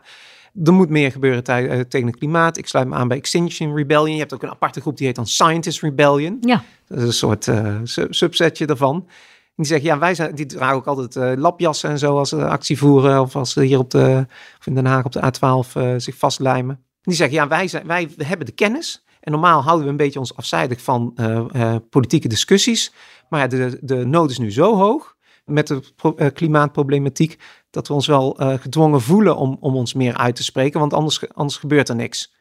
er 0.64 0.74
moet 0.74 0.90
meer 0.90 1.12
gebeuren 1.12 1.38
uh, 1.38 1.80
tegen 1.80 2.08
het 2.08 2.18
klimaat. 2.18 2.58
Ik 2.58 2.68
sluit 2.68 2.88
me 2.88 2.96
aan 2.96 3.08
bij 3.08 3.18
Extinction 3.18 3.76
Rebellion. 3.76 4.14
Je 4.14 4.20
hebt 4.20 4.34
ook 4.34 4.44
een 4.44 4.50
aparte 4.50 4.82
groep 4.82 4.98
die 4.98 5.08
heet 5.08 5.16
dan 5.16 5.28
Scientist 5.28 5.82
Rebellion. 5.82 6.38
Ja. 6.42 6.64
Dat 6.88 6.98
is 6.98 7.04
een 7.04 7.14
soort 7.14 7.48
uh, 7.48 7.80
subsetje 8.10 8.66
daarvan. 8.66 9.08
Die 9.56 9.66
zeggen, 9.66 9.88
ja, 9.88 10.00
wij 10.00 10.16
zijn, 10.16 10.36
die 10.36 10.46
dragen 10.46 10.76
ook 10.76 10.88
altijd 10.88 11.16
uh, 11.16 11.42
lapjassen 11.42 11.90
en 11.90 12.00
zo 12.00 12.18
als 12.18 12.30
ze 12.30 12.48
actie 12.48 12.78
voeren. 12.78 13.22
Of 13.22 13.36
als 13.36 13.52
ze 13.52 13.64
hier 13.64 13.80
op 13.80 13.92
de, 13.92 14.26
of 14.60 14.68
in 14.68 14.76
Den 14.76 14.86
Haag 14.86 15.06
op 15.06 15.12
de 15.12 15.22
A12 15.22 15.78
uh, 15.78 15.94
zich 15.98 16.18
vastlijmen. 16.18 16.84
Die 17.06 17.16
zeggen, 17.16 17.36
ja, 17.36 17.48
wij, 17.48 17.68
zijn, 17.68 17.88
wij 17.88 18.10
hebben 18.18 18.46
de 18.46 18.52
kennis. 18.52 19.06
En 19.20 19.32
normaal 19.32 19.62
houden 19.62 19.86
we 19.86 19.92
een 19.92 19.98
beetje 19.98 20.20
ons 20.20 20.36
afzijdig 20.36 20.82
van 20.82 21.12
uh, 21.16 21.46
uh, 21.56 21.76
politieke 21.90 22.28
discussies. 22.28 22.94
Maar 23.30 23.40
ja, 23.40 23.48
de, 23.48 23.78
de 23.82 24.06
nood 24.06 24.30
is 24.30 24.38
nu 24.38 24.52
zo 24.52 24.76
hoog 24.76 25.16
met 25.46 25.68
de 25.68 25.82
pro, 25.96 26.14
uh, 26.18 26.28
klimaatproblematiek... 26.34 27.40
dat 27.70 27.88
we 27.88 27.94
ons 27.94 28.08
wel 28.08 28.38
gedwongen 28.38 29.02
voelen 29.02 29.38
om, 29.38 29.58
om 29.60 29.76
ons 29.76 29.94
meer 29.94 30.18
uit 30.18 30.36
te 30.36 30.44
spreken. 30.44 30.80
Want 30.80 30.94
anders, 30.94 31.34
anders 31.34 31.58
gebeurt 31.58 31.90
er 31.90 31.96
niks. 31.96 32.34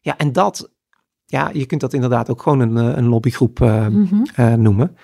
Ja, 0.00 0.16
en 0.16 0.32
dat, 0.32 0.70
ja, 1.26 1.50
je 1.52 1.66
kunt 1.66 1.80
dat 1.80 1.92
inderdaad 1.92 2.30
ook 2.30 2.42
gewoon 2.42 2.60
een, 2.60 2.76
een 2.76 3.08
lobbygroep 3.08 3.58
mm 3.58 4.08
-hmm. 4.34 4.62
noemen. 4.62 4.96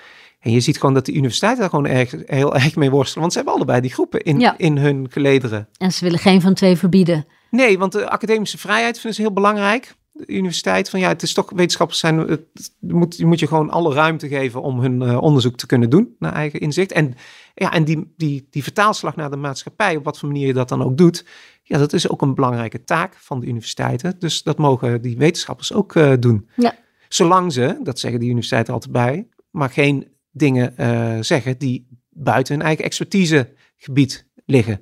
En 0.45 0.51
je 0.51 0.61
ziet 0.61 0.79
gewoon 0.79 0.95
dat 0.95 1.07
de 1.07 1.13
universiteiten 1.13 1.61
daar 1.61 1.71
gewoon 1.71 1.87
erg, 1.87 2.15
heel 2.27 2.55
erg 2.55 2.77
mee 2.77 2.91
worstelen. 2.91 3.21
Want 3.21 3.33
ze 3.33 3.39
hebben 3.39 3.57
allebei 3.57 3.81
die 3.81 3.93
groepen 3.93 4.21
in, 4.21 4.41
ja. 4.41 4.59
in 4.59 4.79
hun 4.79 5.07
gelederen. 5.11 5.69
En 5.79 5.93
ze 5.93 6.05
willen 6.05 6.19
geen 6.19 6.41
van 6.41 6.55
twee 6.55 6.77
verbieden. 6.77 7.27
Nee, 7.55 7.79
want 7.79 7.93
de 7.93 8.09
academische 8.09 8.59
vrijheid 8.59 8.95
vinden 8.95 9.15
ze 9.15 9.21
heel 9.21 9.33
belangrijk. 9.33 9.95
De 10.13 10.27
universiteit, 10.27 10.91
van 10.91 11.01
ja, 11.01 11.09
het 11.09 11.23
is 11.23 11.33
toch 11.33 11.51
wetenschappers 11.51 11.99
zijn, 11.99 12.19
het 12.19 12.73
moet, 12.79 13.17
je 13.17 13.27
moet 13.27 13.39
je 13.39 13.47
gewoon 13.47 13.71
alle 13.71 13.95
ruimte 13.95 14.29
geven 14.29 14.63
om 14.63 14.81
hun 14.81 15.03
uh, 15.03 15.23
onderzoek 15.23 15.57
te 15.57 15.67
kunnen 15.67 15.91
doen, 15.91 16.17
naar 16.19 16.33
eigen 16.33 16.61
inzicht. 16.61 16.93
En, 16.93 17.15
ja, 17.55 17.73
en 17.73 17.85
die, 17.85 18.13
die, 18.17 18.47
die 18.51 18.63
vertaalslag 18.63 19.17
naar 19.17 19.31
de 19.31 19.37
maatschappij, 19.37 19.97
op 19.97 20.05
wat 20.05 20.19
voor 20.19 20.29
manier 20.29 20.47
je 20.47 20.53
dat 20.53 20.69
dan 20.69 20.83
ook 20.83 20.97
doet, 20.97 21.25
ja, 21.63 21.79
dat 21.79 21.93
is 21.93 22.09
ook 22.09 22.23
een 22.23 22.35
belangrijke 22.35 22.85
taak 22.85 23.15
van 23.17 23.41
de 23.41 23.47
universiteiten. 23.47 24.17
Dus 24.19 24.43
dat 24.43 24.59
mogen 24.59 25.03
die 25.03 25.17
wetenschappers 25.17 25.73
ook 25.73 25.95
uh, 25.95 26.13
doen. 26.19 26.49
Ja. 26.57 26.77
Zolang 27.09 27.53
ze, 27.53 27.79
dat 27.83 27.99
zeggen 27.99 28.21
die 28.21 28.29
universiteiten 28.29 28.75
altijd 28.75 28.93
bij, 28.93 29.29
maar 29.51 29.71
geen 29.71 30.09
dingen 30.31 30.75
uh, 30.81 31.17
zeggen 31.21 31.59
die 31.59 31.89
buiten 32.11 32.55
hun 32.55 32.65
eigen 32.65 32.85
expertisegebied 32.85 34.27
liggen. 34.47 34.81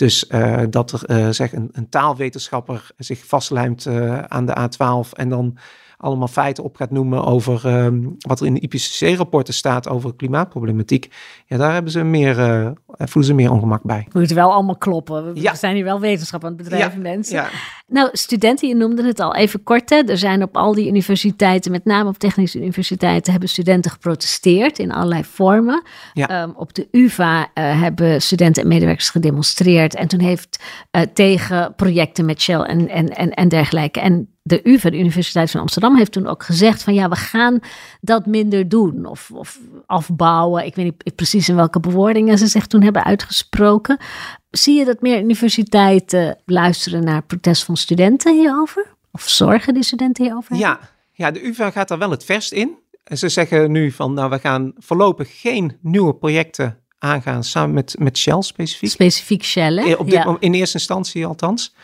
Dus 0.00 0.24
uh, 0.28 0.62
dat 0.70 0.92
er 0.92 1.10
uh, 1.10 1.28
zeg 1.28 1.52
een, 1.52 1.68
een, 1.72 1.88
taalwetenschapper 1.88 2.90
zich 2.96 3.26
vastlijmt 3.26 3.84
uh, 3.84 4.22
aan 4.22 4.46
de 4.46 4.56
A12 4.60 5.10
en 5.12 5.28
dan 5.28 5.56
allemaal 6.00 6.28
feiten 6.28 6.64
op 6.64 6.76
gaat 6.76 6.90
noemen 6.90 7.24
over 7.24 7.84
um, 7.84 8.16
wat 8.18 8.40
er 8.40 8.46
in 8.46 8.54
de 8.54 8.60
IPCC-rapporten 8.60 9.54
staat 9.54 9.88
over 9.88 10.14
klimaatproblematiek. 10.14 11.14
Ja, 11.46 11.56
daar 11.56 11.72
hebben 11.72 11.92
ze 11.92 12.04
meer, 12.04 12.34
voelen 12.86 13.24
ze 13.24 13.34
meer 13.34 13.52
ongemak 13.52 13.82
bij. 13.82 14.06
Moet 14.12 14.30
wel 14.30 14.52
allemaal 14.52 14.76
kloppen. 14.76 15.34
We 15.34 15.40
ja. 15.40 15.54
zijn 15.54 15.74
hier 15.74 15.84
wel 15.84 16.00
wetenschap 16.00 16.44
aan 16.44 16.52
het 16.52 16.62
bedrijven, 16.62 17.02
ja. 17.02 17.08
mensen. 17.10 17.34
Ja. 17.34 17.48
Nou, 17.86 18.08
studenten, 18.12 18.68
je 18.68 18.74
noemde 18.74 19.06
het 19.06 19.20
al 19.20 19.34
even 19.34 19.62
kort. 19.62 19.90
Hè? 19.90 19.96
Er 19.96 20.18
zijn 20.18 20.42
op 20.42 20.56
al 20.56 20.74
die 20.74 20.88
universiteiten, 20.88 21.70
met 21.70 21.84
name 21.84 22.08
op 22.08 22.18
technische 22.18 22.60
universiteiten, 22.60 23.30
hebben 23.30 23.48
studenten 23.50 23.90
geprotesteerd 23.90 24.78
in 24.78 24.92
allerlei 24.92 25.24
vormen. 25.24 25.82
Ja. 26.12 26.42
Um, 26.42 26.52
op 26.56 26.74
de 26.74 26.88
UvA 26.90 27.40
uh, 27.40 27.46
hebben 27.54 28.22
studenten 28.22 28.62
en 28.62 28.68
medewerkers 28.68 29.10
gedemonstreerd. 29.10 29.94
En 29.94 30.08
toen 30.08 30.20
heeft 30.20 30.62
uh, 30.92 31.02
tegen 31.14 31.74
projecten 31.74 32.24
met 32.24 32.40
Shell 32.40 32.60
en, 32.60 32.88
en, 32.88 33.08
en, 33.08 33.30
en 33.30 33.48
dergelijke. 33.48 34.00
En 34.00 34.28
de 34.42 34.60
UvA, 34.68 34.90
de 34.90 34.98
Universiteit 34.98 35.50
van 35.50 35.60
Amsterdam, 35.60 35.96
heeft 35.96 36.12
toen 36.12 36.26
ook 36.26 36.42
gezegd 36.42 36.82
van 36.82 36.94
ja, 36.94 37.08
we 37.08 37.16
gaan 37.16 37.58
dat 38.00 38.26
minder 38.26 38.68
doen. 38.68 39.06
Of, 39.06 39.30
of 39.34 39.58
afbouwen. 39.86 40.66
Ik 40.66 40.74
weet 40.74 40.84
niet 40.84 41.14
precies 41.14 41.48
in 41.48 41.56
welke 41.56 41.80
bewoordingen 41.80 42.38
ze 42.38 42.46
zich 42.46 42.66
toen 42.66 42.82
hebben 42.82 43.04
uitgesproken. 43.04 43.98
Zie 44.50 44.78
je 44.78 44.84
dat 44.84 45.00
meer 45.00 45.20
universiteiten 45.22 46.38
luisteren 46.44 47.04
naar 47.04 47.22
protest 47.22 47.64
van 47.64 47.76
studenten 47.76 48.34
hierover? 48.34 48.86
Of 49.12 49.28
zorgen 49.28 49.74
die 49.74 49.82
studenten 49.82 50.24
hierover? 50.24 50.56
Ja, 50.56 50.80
ja 51.12 51.30
de 51.30 51.46
UvA 51.46 51.70
gaat 51.70 51.88
daar 51.88 51.98
wel 51.98 52.10
het 52.10 52.24
verst 52.24 52.52
in. 52.52 52.78
En 53.04 53.18
ze 53.18 53.28
zeggen 53.28 53.70
nu 53.70 53.90
van, 53.90 54.14
nou, 54.14 54.30
we 54.30 54.38
gaan 54.38 54.72
voorlopig 54.76 55.40
geen 55.40 55.76
nieuwe 55.80 56.14
projecten 56.14 56.78
aangaan 56.98 57.44
samen 57.44 57.74
met, 57.74 57.94
met 57.98 58.18
Shell 58.18 58.42
specifiek. 58.42 58.90
Specifiek 58.90 59.44
Shell, 59.44 59.74
hè? 59.74 59.82
Eh, 59.92 59.98
Op 59.98 60.04
dit, 60.04 60.14
Ja. 60.14 60.24
moment- 60.24 60.42
In 60.44 60.54
eerste 60.54 60.78
instantie 60.78 61.26
althans. 61.26 61.74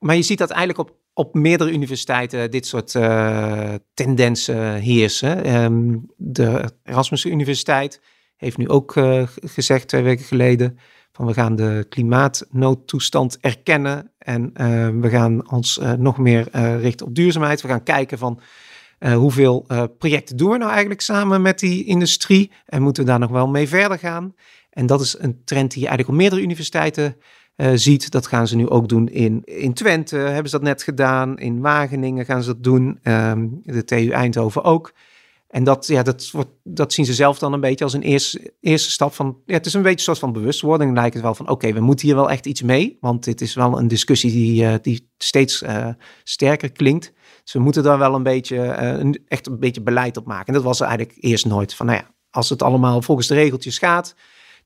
Maar 0.00 0.16
je 0.16 0.22
ziet 0.22 0.38
dat 0.38 0.50
eigenlijk 0.50 0.88
op, 0.88 0.96
op 1.18 1.34
meerdere 1.34 1.72
universiteiten 1.72 2.50
dit 2.50 2.66
soort 2.66 2.94
eh, 2.94 3.74
tendensen 3.94 4.74
heersen. 4.74 5.44
Ehm, 5.44 5.96
de 6.16 6.70
Erasmus 6.84 7.24
Universiteit 7.24 8.00
heeft 8.36 8.56
nu 8.56 8.68
ook 8.68 8.96
eh, 8.96 9.22
gezegd 9.44 9.88
twee 9.88 10.02
weken 10.02 10.24
geleden 10.24 10.78
van 11.12 11.26
we 11.26 11.32
gaan 11.34 11.56
de 11.56 11.86
klimaatnoodtoestand 11.88 13.38
erkennen 13.40 14.12
en 14.18 14.50
eh, 14.54 14.88
we 14.88 15.08
gaan 15.08 15.50
ons 15.50 15.80
nog 15.98 16.18
meer 16.18 16.48
richten 16.80 17.06
op 17.06 17.14
duurzaamheid. 17.14 17.60
We 17.60 17.68
gaan 17.68 17.82
kijken 17.82 18.18
van 18.18 18.40
hoeveel 19.14 19.66
projecten 19.98 20.36
doen 20.36 20.50
we 20.50 20.58
nou 20.58 20.70
eigenlijk 20.70 21.00
samen 21.00 21.42
met 21.42 21.58
die 21.58 21.84
industrie 21.84 22.52
en 22.66 22.82
moeten 22.82 23.04
we 23.04 23.08
daar 23.08 23.18
nog 23.18 23.30
wel 23.30 23.48
mee 23.48 23.68
verder 23.68 23.98
gaan. 23.98 24.34
En 24.70 24.86
dat 24.86 25.00
is 25.00 25.18
een 25.18 25.44
trend 25.44 25.70
die 25.70 25.80
je 25.80 25.86
eigenlijk 25.86 26.08
op 26.08 26.22
meerdere 26.22 26.42
universiteiten 26.42 27.16
eh, 27.56 27.70
ziet. 27.74 28.10
Dat 28.10 28.26
gaan 28.26 28.48
ze 28.48 28.56
nu 28.56 28.68
ook 28.68 28.88
doen 28.88 29.08
in, 29.08 29.42
in 29.44 29.72
Twente, 29.72 30.16
hebben 30.16 30.50
ze 30.50 30.56
dat 30.56 30.66
net 30.66 30.82
gedaan. 30.82 31.38
In 31.38 31.60
Wageningen 31.60 32.24
gaan 32.24 32.42
ze 32.42 32.48
dat 32.48 32.62
doen. 32.62 32.98
Ehm, 33.02 33.46
de 33.62 33.84
TU 33.84 34.08
Eindhoven 34.10 34.64
ook. 34.64 34.92
En 35.48 35.64
dat, 35.64 35.86
ja, 35.86 36.02
dat, 36.02 36.30
wordt, 36.30 36.50
dat 36.64 36.92
zien 36.92 37.04
ze 37.04 37.14
zelf 37.14 37.38
dan 37.38 37.52
een 37.52 37.60
beetje 37.60 37.84
als 37.84 37.92
een 37.92 38.02
eerste, 38.02 38.54
eerste 38.60 38.90
stap 38.90 39.14
van... 39.14 39.38
Ja, 39.46 39.54
het 39.54 39.66
is 39.66 39.74
een 39.74 39.82
beetje 39.82 39.98
een 39.98 40.04
soort 40.04 40.18
van 40.18 40.32
bewustwording. 40.32 40.94
Lijkt 40.94 41.14
het 41.14 41.22
wel 41.22 41.34
van, 41.34 41.48
oké, 41.48 41.72
we 41.72 41.80
moeten 41.80 42.06
hier 42.06 42.16
wel 42.16 42.30
echt 42.30 42.46
iets 42.46 42.62
mee. 42.62 42.96
Want 43.00 43.24
dit 43.24 43.40
is 43.40 43.54
wel 43.54 43.78
een 43.78 43.88
discussie 43.88 44.30
die, 44.30 44.66
eh, 44.66 44.74
die 44.82 45.10
steeds 45.18 45.62
eh, 45.62 45.88
sterker 46.24 46.72
klinkt. 46.72 47.12
Dus 47.44 47.52
we 47.52 47.58
moeten 47.58 47.82
daar 47.82 47.98
wel 47.98 48.14
een 48.14 48.22
beetje, 48.22 48.56
een, 48.76 49.22
echt 49.28 49.46
een 49.46 49.58
beetje 49.58 49.82
beleid 49.82 50.16
op 50.16 50.26
maken. 50.26 50.46
En 50.46 50.54
dat 50.54 50.62
was 50.62 50.80
er 50.80 50.86
eigenlijk 50.86 51.18
eerst 51.20 51.46
nooit. 51.46 51.74
Van, 51.74 51.86
nou 51.86 51.98
ja, 51.98 52.10
als 52.30 52.48
het 52.48 52.62
allemaal 52.62 53.02
volgens 53.02 53.26
de 53.26 53.34
regeltjes 53.34 53.78
gaat 53.78 54.14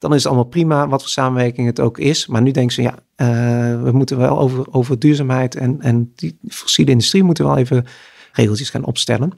dan 0.01 0.15
is 0.15 0.17
het 0.17 0.27
allemaal 0.27 0.51
prima 0.51 0.89
wat 0.89 1.01
voor 1.01 1.11
samenwerking 1.11 1.67
het 1.67 1.81
ook 1.81 1.99
is. 1.99 2.27
Maar 2.27 2.43
nu 2.43 2.51
denken 2.51 2.75
ze, 2.75 2.83
ja, 2.83 2.95
eh, 3.15 3.83
we 3.83 3.91
moeten 3.93 4.19
wel 4.19 4.39
over, 4.39 4.67
over 4.71 4.99
duurzaamheid 4.99 5.55
en, 5.55 5.81
en 5.81 6.13
die 6.15 6.39
fossiele 6.49 6.91
industrie 6.91 7.23
moeten 7.23 7.45
wel 7.45 7.57
even 7.57 7.87
regeltjes 8.33 8.71
gaan 8.71 8.85
opstellen. 8.85 9.33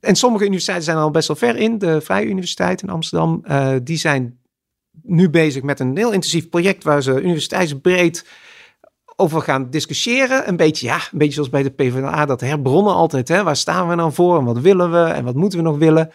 En 0.00 0.16
sommige 0.16 0.44
universiteiten 0.44 0.86
zijn 0.86 0.98
al 0.98 1.10
best 1.10 1.28
wel 1.28 1.36
ver 1.36 1.56
in. 1.56 1.78
De 1.78 2.00
Vrije 2.00 2.26
Universiteit 2.26 2.82
in 2.82 2.88
Amsterdam, 2.88 3.40
eh, 3.44 3.74
die 3.82 3.96
zijn 3.96 4.38
nu 5.02 5.30
bezig 5.30 5.62
met 5.62 5.80
een 5.80 5.96
heel 5.96 6.12
intensief 6.12 6.48
project 6.48 6.84
waar 6.84 7.02
ze 7.02 7.20
universiteitsbreed 7.20 8.26
over 9.16 9.42
gaan 9.42 9.70
discussiëren. 9.70 10.48
Een 10.48 10.56
beetje, 10.56 10.86
ja, 10.86 10.96
een 10.96 11.18
beetje 11.18 11.34
zoals 11.34 11.50
bij 11.50 11.62
de 11.62 11.70
PvdA, 11.70 12.24
dat 12.24 12.40
herbronnen 12.40 12.94
altijd. 12.94 13.28
Hè? 13.28 13.42
Waar 13.42 13.56
staan 13.56 13.88
we 13.88 13.94
nou 13.94 14.12
voor 14.12 14.38
en 14.38 14.44
wat 14.44 14.58
willen 14.58 14.90
we 14.90 15.10
en 15.10 15.24
wat 15.24 15.34
moeten 15.34 15.58
we 15.58 15.64
nog 15.64 15.78
willen? 15.78 16.12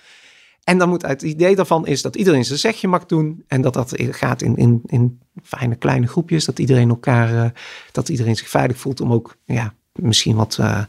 En 0.64 0.78
dan 0.78 0.90
moet 0.90 1.02
het 1.02 1.22
idee 1.22 1.56
daarvan 1.56 1.88
is 1.88 2.02
dat 2.02 2.16
iedereen 2.16 2.46
zijn 2.46 2.60
zegje 2.60 2.88
mag 2.88 3.06
doen. 3.06 3.44
En 3.48 3.62
dat 3.62 3.74
dat 3.74 3.94
gaat 3.96 4.42
in, 4.42 4.56
in, 4.56 4.82
in 4.86 5.20
fijne 5.44 5.76
kleine 5.76 6.08
groepjes. 6.08 6.46
Dat 6.46 6.60
iedereen 6.60 6.90
elkaar, 6.90 7.44
eh, 7.44 7.50
dat 7.92 8.10
iedereen 8.10 8.36
zich 8.36 8.50
veilig 8.50 8.78
voelt 8.78 9.02
om 9.02 9.14
ook 9.14 9.36
ja, 9.46 9.74
misschien 9.94 10.36
wat 10.36 10.58
eh, 10.60 10.84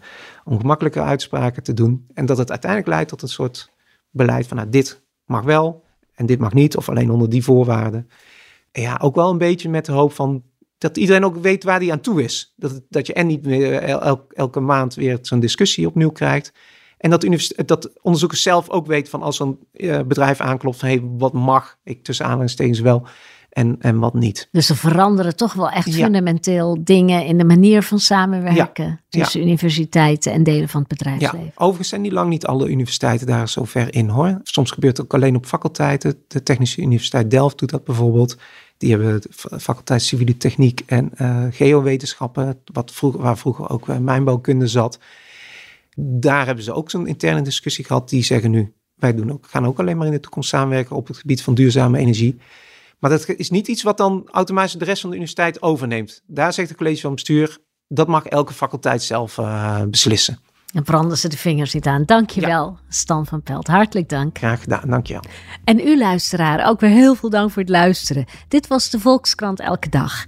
ongemakkelijke 0.45 1.01
uitspraken 1.01 1.63
te 1.63 1.75
doen. 1.75 2.07
En 2.15 2.27
dat 2.27 2.39
het 2.39 2.51
uiteindelijk 2.51 2.91
leidt 2.91 3.09
tot 3.09 3.23
een 3.23 3.29
soort 3.29 3.71
beleid 4.11 4.47
van 4.47 4.57
nou, 4.57 4.69
dit 4.69 5.03
mag 5.25 5.43
wel 5.43 5.85
en 6.15 6.27
dit 6.27 6.39
mag 6.39 6.53
niet. 6.53 6.77
Of 6.77 6.89
alleen 6.89 7.11
onder 7.11 7.31
die 7.31 7.45
voorwaarden. 7.45 8.09
En 8.73 8.83
ja, 8.83 8.99
ook 9.03 9.15
wel 9.15 9.31
een 9.31 9.39
beetje 9.39 9.69
met 9.69 9.85
de 9.85 9.93
hoop 9.93 10.13
van 10.13 10.43
dat 10.79 10.97
iedereen 10.97 11.25
ook 11.25 11.37
weet 11.37 11.65
waar 11.65 11.81
die 11.81 11.93
aan 11.93 12.01
toe 12.01 12.23
is. 12.23 12.53
Dat, 12.57 12.81
dat 12.89 13.07
je 13.07 13.13
en 13.13 13.27
niet 13.27 13.47
meer 13.47 13.83
el- 13.83 14.27
elke 14.29 14.61
maand 14.61 14.95
weer 14.95 15.19
zo'n 15.23 15.41
discussie 15.41 15.87
opnieuw 15.87 16.11
krijgt. 16.11 16.53
En 17.03 17.11
dat, 17.11 17.27
dat 17.67 17.91
onderzoekers 18.03 18.43
zelf 18.43 18.69
ook 18.71 18.87
weten 18.87 19.11
van 19.11 19.23
als 19.23 19.37
zo'n 19.37 19.59
eh, 19.73 20.01
bedrijf 20.01 20.41
aanklopt 20.41 20.79
van 20.79 20.89
hey, 20.89 21.01
wat 21.19 21.33
mag 21.33 21.79
ik 21.85 22.05
tussen 22.05 22.25
aanhalingstekens 22.27 22.81
wel 22.81 23.07
en, 23.51 23.77
en 23.81 23.99
wat 23.99 24.15
niet. 24.15 24.49
Dus 24.53 24.69
er 24.69 24.77
veranderen 24.77 25.37
toch 25.37 25.53
wel 25.53 25.71
echt 25.71 25.95
Ja. 25.95 26.05
fundamenteel 26.05 26.79
dingen 26.85 27.25
in 27.27 27.39
de 27.39 27.45
manier 27.45 27.83
van 27.83 27.99
samenwerken 27.99 28.85
Ja. 28.85 28.99
tussen 29.23 29.41
universiteiten 29.41 30.33
en 30.33 30.43
delen 30.43 30.69
van 30.69 30.83
het 30.89 30.91
Ja, 30.91 30.97
bedrijfsleven. 30.97 31.53
overigens 31.55 31.89
zijn 31.89 32.01
niet 32.01 32.13
lang 32.13 32.29
niet 32.29 32.47
alle 32.47 32.69
universiteiten 32.69 33.27
daar 33.27 33.49
zo 33.49 33.65
ver 33.65 33.95
in 33.95 34.09
hoor. 34.09 34.41
Soms 34.43 34.71
gebeurt 34.71 34.97
het 34.97 35.07
ook 35.07 35.15
alleen 35.15 35.37
op 35.37 35.47
faculteiten. 35.47 36.15
De 36.29 36.43
Technische 36.43 36.81
Universiteit 36.81 37.31
Delft 37.31 37.59
doet 37.59 37.71
dat 37.71 37.85
bijvoorbeeld. 37.85 38.37
Die 38.77 38.91
hebben 38.91 39.21
de 39.21 39.29
fa- 39.31 39.59
faculteit 39.59 40.03
civiele 40.03 40.37
techniek 40.37 40.83
en 40.87 41.11
eh, 41.15 41.45
geowetenschappen, 41.51 42.59
wat 42.73 42.91
vroeger, 42.93 43.21
waar 43.21 43.39
vroeger 43.39 43.69
ook 43.71 43.89
eh, 43.89 43.97
mijnbouwkunde 43.99 44.67
zat. 44.67 44.99
Daar 45.97 46.47
hebben 46.47 46.65
ze 46.65 46.73
ook 46.73 46.91
zo'n 46.91 47.07
interne 47.07 47.43
discussie 47.43 47.85
gehad. 47.85 48.09
Die 48.09 48.25
zeggen 48.25 48.51
nu, 48.51 48.73
wij 48.95 49.15
doen 49.15 49.33
ook, 49.33 49.47
gaan 49.49 49.67
ook 49.67 49.79
alleen 49.79 49.97
maar 49.97 50.07
in 50.07 50.13
de 50.13 50.21
toekomst 50.21 50.49
samenwerken 50.49 50.97
op 50.97 51.07
het 51.07 51.17
gebied 51.17 51.43
van 51.43 51.55
duurzame 51.55 51.99
energie. 51.99 52.41
Maar 52.99 53.11
dat 53.11 53.29
is 53.29 53.51
niet 53.51 53.69
iets 53.69 53.83
wat 53.83 53.97
dan 53.97 54.29
automatisch 54.31 54.73
de 54.73 54.85
rest 54.85 55.01
van 55.01 55.11
de 55.11 55.17
universiteit 55.17 55.63
overneemt. 55.63 56.23
Daar 56.27 56.53
zegt 56.53 56.69
het 56.69 56.79
college 56.79 57.01
van 57.01 57.15
bestuur, 57.15 57.59
dat 57.89 58.09
mag 58.09 58.27
elke 58.27 58.53
faculteit 58.53 59.03
zelf 59.03 59.39
eh, 59.39 59.83
beslissen. 59.83 60.39
En 60.73 60.83
branden 60.83 61.19
ze 61.19 61.29
de 61.29 61.37
vingers 61.37 61.75
niet 61.75 61.87
aan. 61.87 62.05
Dankjewel, 62.05 62.79
Stan 62.89 63.27
van 63.27 63.43
Pelt. 63.43 63.67
Hartelijk 63.67 64.09
dank. 64.09 64.39
Graag 64.39 64.61
gedaan, 64.61 64.91
dankjewel. 64.91 65.23
En 65.65 65.79
u 65.79 65.99
luisteraar, 65.99 66.69
ook 66.69 66.81
weer 66.81 66.91
heel 66.91 67.15
veel 67.15 67.31
dank 67.31 67.51
voor 67.51 67.63
het 67.63 67.71
luisteren. 67.71 68.25
Dit 68.49 68.67
was 68.67 68.91
de 68.91 69.01
Volkskrant 69.01 69.61
Elke 69.61 69.89
Dag. 69.89 70.25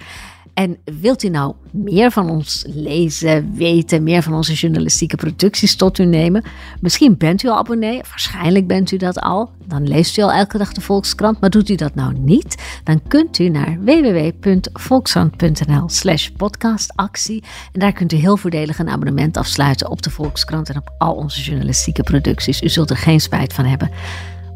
En 0.55 0.77
wilt 1.01 1.23
u 1.23 1.29
nou 1.29 1.55
meer 1.71 2.11
van 2.11 2.31
ons 2.31 2.65
lezen, 2.69 3.55
weten, 3.55 4.03
meer 4.03 4.23
van 4.23 4.35
onze 4.35 4.53
journalistieke 4.53 5.17
producties 5.17 5.77
tot 5.77 5.99
u 5.99 6.05
nemen? 6.05 6.45
Misschien 6.81 7.17
bent 7.17 7.43
u 7.43 7.49
al 7.49 7.57
abonnee, 7.57 8.01
waarschijnlijk 8.09 8.67
bent 8.67 8.91
u 8.91 8.97
dat 8.97 9.21
al. 9.21 9.51
Dan 9.67 9.89
leest 9.89 10.19
u 10.19 10.23
al 10.23 10.33
elke 10.33 10.59
dag 10.59 10.73
de 10.73 10.81
Volkskrant, 10.81 11.41
maar 11.41 11.51
doet 11.51 11.69
u 11.69 11.75
dat 11.75 11.95
nou 11.95 12.19
niet? 12.19 12.63
Dan 12.85 13.03
kunt 13.09 13.39
u 13.39 13.49
naar 13.49 13.79
www.volkskrant.nl 13.81 15.89
slash 15.89 16.29
podcastactie. 16.29 17.43
En 17.73 17.81
daar 17.81 17.93
kunt 17.93 18.13
u 18.13 18.17
heel 18.17 18.37
voordelig 18.37 18.79
een 18.79 18.89
abonnement 18.89 19.37
afsluiten 19.37 19.91
op 19.91 20.03
de 20.03 20.11
Volkskrant 20.11 20.69
en 20.69 20.77
op 20.77 20.93
al 20.99 21.15
onze 21.15 21.43
journalistieke 21.43 22.03
producties. 22.03 22.63
U 22.63 22.69
zult 22.69 22.91
er 22.91 22.97
geen 22.97 23.21
spijt 23.21 23.53
van 23.53 23.65
hebben. 23.65 23.91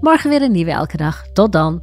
Morgen 0.01 0.31
weer 0.31 0.43
een 0.43 0.53
nieuwe 0.53 0.71
elke 0.71 0.97
dag. 0.97 1.25
Tot 1.33 1.53
dan. 1.53 1.83